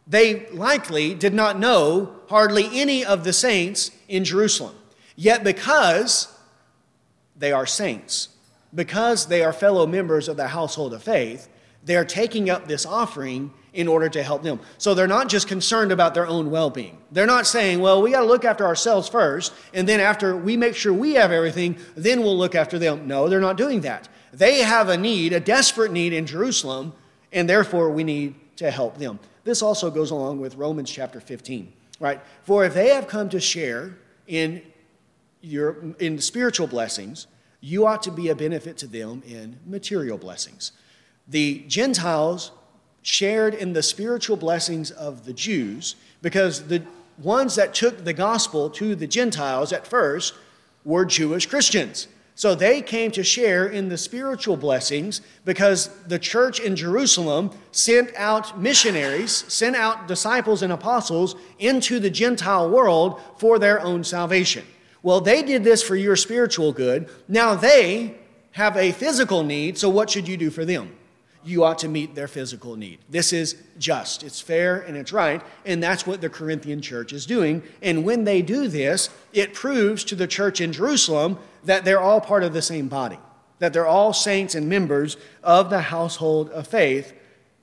[0.05, 4.75] they likely did not know hardly any of the saints in Jerusalem.
[5.15, 6.33] Yet, because
[7.35, 8.29] they are saints,
[8.73, 11.47] because they are fellow members of the household of faith,
[11.83, 14.59] they're taking up this offering in order to help them.
[14.77, 16.97] So they're not just concerned about their own well being.
[17.11, 20.57] They're not saying, well, we got to look after ourselves first, and then after we
[20.57, 23.07] make sure we have everything, then we'll look after them.
[23.07, 24.09] No, they're not doing that.
[24.33, 26.93] They have a need, a desperate need in Jerusalem,
[27.31, 29.19] and therefore we need to help them.
[29.43, 32.21] This also goes along with Romans chapter 15, right?
[32.43, 34.61] For if they have come to share in
[35.41, 37.27] your in spiritual blessings,
[37.59, 40.71] you ought to be a benefit to them in material blessings.
[41.27, 42.51] The Gentiles
[43.01, 46.83] shared in the spiritual blessings of the Jews because the
[47.17, 50.33] ones that took the gospel to the Gentiles at first
[50.83, 52.07] were Jewish Christians.
[52.35, 58.15] So they came to share in the spiritual blessings because the church in Jerusalem sent
[58.15, 64.65] out missionaries, sent out disciples and apostles into the Gentile world for their own salvation.
[65.03, 67.09] Well, they did this for your spiritual good.
[67.27, 68.15] Now they
[68.51, 70.95] have a physical need, so what should you do for them?
[71.43, 72.99] You ought to meet their physical need.
[73.09, 77.25] This is just, it's fair, and it's right, and that's what the Corinthian church is
[77.25, 77.63] doing.
[77.81, 82.21] And when they do this, it proves to the church in Jerusalem that they're all
[82.21, 83.19] part of the same body,
[83.59, 87.13] that they're all saints and members of the household of faith.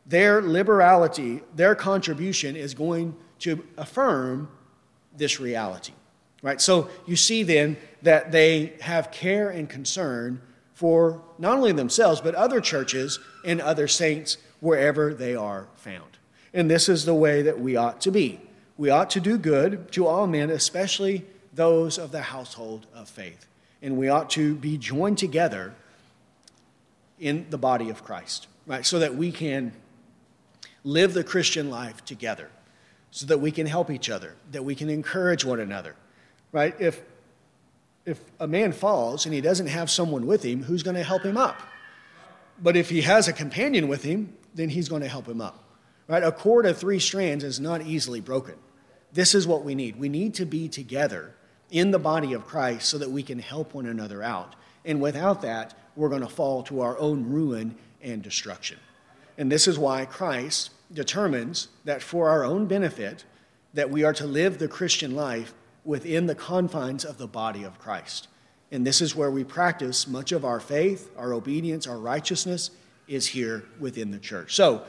[0.07, 4.49] Their liberality, their contribution is going to affirm
[5.17, 5.93] this reality.
[6.41, 6.61] Right?
[6.61, 10.41] So you see then that they have care and concern
[10.73, 16.19] for not only themselves, but other churches and other saints wherever they are found.
[16.55, 18.41] And this is the way that we ought to be.
[18.77, 23.48] We ought to do good to all men, especially those of the household of faith.
[23.81, 25.75] And we ought to be joined together
[27.19, 28.85] in the body of Christ, right?
[28.85, 29.73] So that we can
[30.85, 32.51] live the Christian life together,
[33.11, 35.95] so that we can help each other, that we can encourage one another,
[36.53, 36.75] right?
[36.81, 37.03] If
[38.09, 41.23] if a man falls and he doesn't have someone with him, who's going to help
[41.23, 41.61] him up?
[42.61, 45.63] But if he has a companion with him, then he's going to help him up.
[46.09, 46.23] Right?
[46.23, 48.55] A cord of three strands is not easily broken.
[49.13, 49.97] This is what we need.
[49.97, 51.35] We need to be together
[51.71, 54.55] in the body of Christ so that we can help one another out.
[54.85, 58.79] And without that, we're going to fall to our own ruin and destruction.
[59.37, 63.25] And this is why Christ determines that for our own benefit
[63.75, 65.55] that we are to live the Christian life
[65.85, 68.29] within the confines of the body of Christ.
[68.71, 72.71] And this is where we practice much of our faith, our obedience, our righteousness
[73.07, 74.55] is here within the church.
[74.55, 74.83] So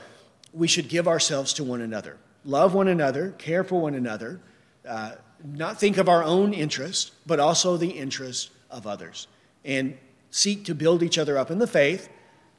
[0.52, 4.40] we should give ourselves to one another, love one another, care for one another,
[4.86, 5.12] uh,
[5.44, 9.26] not think of our own interest, but also the interest of others,
[9.64, 9.96] and
[10.30, 12.08] seek to build each other up in the faith,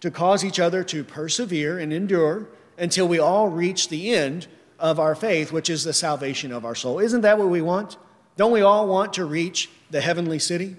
[0.01, 4.47] to cause each other to persevere and endure until we all reach the end
[4.79, 6.99] of our faith, which is the salvation of our soul.
[6.99, 7.97] Isn't that what we want?
[8.35, 10.75] Don't we all want to reach the heavenly city?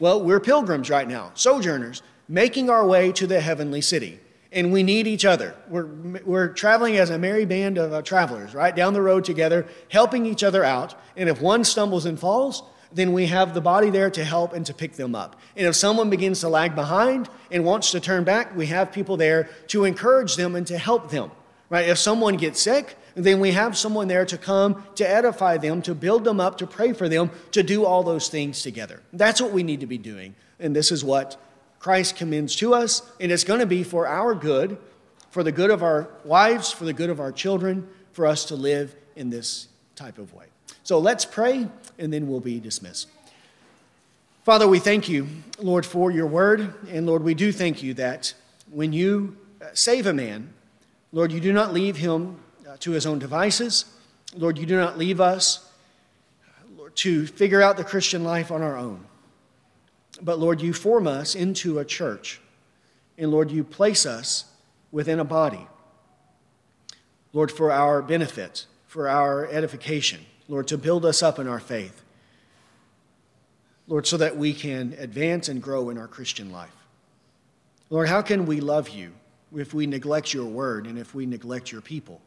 [0.00, 4.18] Well, we're pilgrims right now, sojourners, making our way to the heavenly city.
[4.54, 5.54] And we need each other.
[5.68, 5.86] We're,
[6.24, 8.74] we're traveling as a merry band of uh, travelers, right?
[8.74, 10.94] Down the road together, helping each other out.
[11.16, 14.64] And if one stumbles and falls, then we have the body there to help and
[14.66, 15.34] to pick them up.
[15.56, 19.16] And if someone begins to lag behind and wants to turn back, we have people
[19.16, 21.32] there to encourage them and to help them.
[21.68, 21.88] Right?
[21.88, 25.94] If someone gets sick, then we have someone there to come to edify them, to
[25.94, 29.02] build them up, to pray for them, to do all those things together.
[29.12, 30.36] That's what we need to be doing.
[30.60, 31.36] And this is what
[31.84, 34.78] Christ commends to us, and it's going to be for our good,
[35.28, 38.54] for the good of our wives, for the good of our children, for us to
[38.54, 40.46] live in this type of way.
[40.82, 41.68] So let's pray,
[41.98, 43.08] and then we'll be dismissed.
[44.44, 45.28] Father, we thank you,
[45.58, 46.72] Lord, for your word.
[46.88, 48.32] And Lord, we do thank you that
[48.70, 49.36] when you
[49.74, 50.54] save a man,
[51.12, 53.84] Lord, you do not leave him uh, to his own devices.
[54.34, 55.70] Lord, you do not leave us,
[56.78, 59.04] Lord, to figure out the Christian life on our own.
[60.20, 62.40] But Lord, you form us into a church.
[63.18, 64.46] And Lord, you place us
[64.90, 65.66] within a body.
[67.32, 70.20] Lord, for our benefit, for our edification.
[70.48, 72.02] Lord, to build us up in our faith.
[73.86, 76.74] Lord, so that we can advance and grow in our Christian life.
[77.90, 79.12] Lord, how can we love you
[79.54, 82.20] if we neglect your word and if we neglect your people?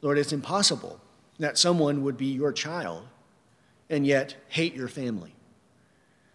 [0.00, 1.00] Lord, it's impossible
[1.38, 3.06] that someone would be your child
[3.90, 5.34] and yet hate your family.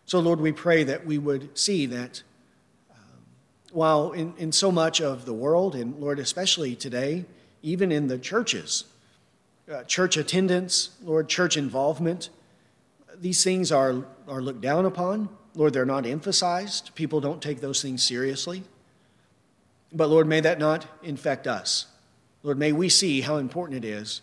[0.07, 2.23] So, Lord, we pray that we would see that
[2.89, 2.97] um,
[3.73, 7.25] while in, in so much of the world, and Lord, especially today,
[7.61, 8.85] even in the churches,
[9.69, 12.29] uh, church attendance, Lord, church involvement,
[13.19, 15.27] these things are, are looked down upon.
[15.55, 16.95] Lord, they're not emphasized.
[16.95, 18.63] People don't take those things seriously.
[19.91, 21.87] But Lord, may that not infect us.
[22.43, 24.21] Lord, may we see how important it is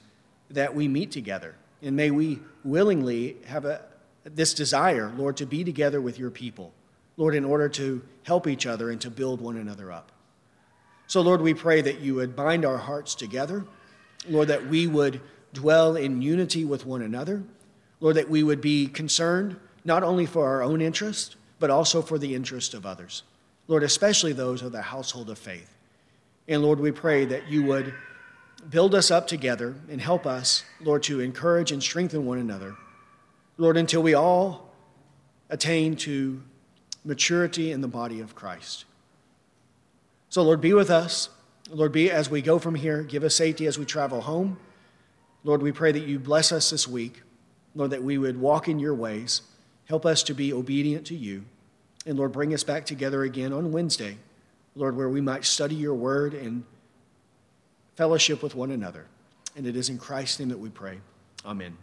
[0.49, 1.57] that we meet together.
[1.83, 3.83] And may we willingly have a,
[4.25, 6.73] this desire, Lord, to be together with your people,
[7.17, 10.11] Lord, in order to help each other and to build one another up.
[11.07, 13.65] So, Lord, we pray that you would bind our hearts together,
[14.29, 15.21] Lord, that we would
[15.53, 17.43] dwell in unity with one another,
[18.01, 22.19] Lord, that we would be concerned not only for our own interest, but also for
[22.19, 23.23] the interest of others.
[23.69, 25.75] Lord, especially those of the household of faith.
[26.49, 27.95] And Lord, we pray that you would
[28.69, 32.77] build us up together and help us, Lord, to encourage and strengthen one another.
[33.57, 34.71] Lord, until we all
[35.49, 36.43] attain to
[37.05, 38.85] maturity in the body of Christ.
[40.29, 41.29] So, Lord, be with us.
[41.71, 43.03] Lord, be as we go from here.
[43.03, 44.59] Give us safety as we travel home.
[45.45, 47.23] Lord, we pray that you bless us this week.
[47.75, 49.43] Lord, that we would walk in your ways.
[49.87, 51.45] Help us to be obedient to you.
[52.07, 54.19] And Lord, bring us back together again on Wednesday,
[54.75, 56.65] Lord, where we might study your word and
[57.97, 59.07] fellowship with one another.
[59.57, 60.99] And it is in Christ's name that we pray.
[61.45, 61.77] Amen.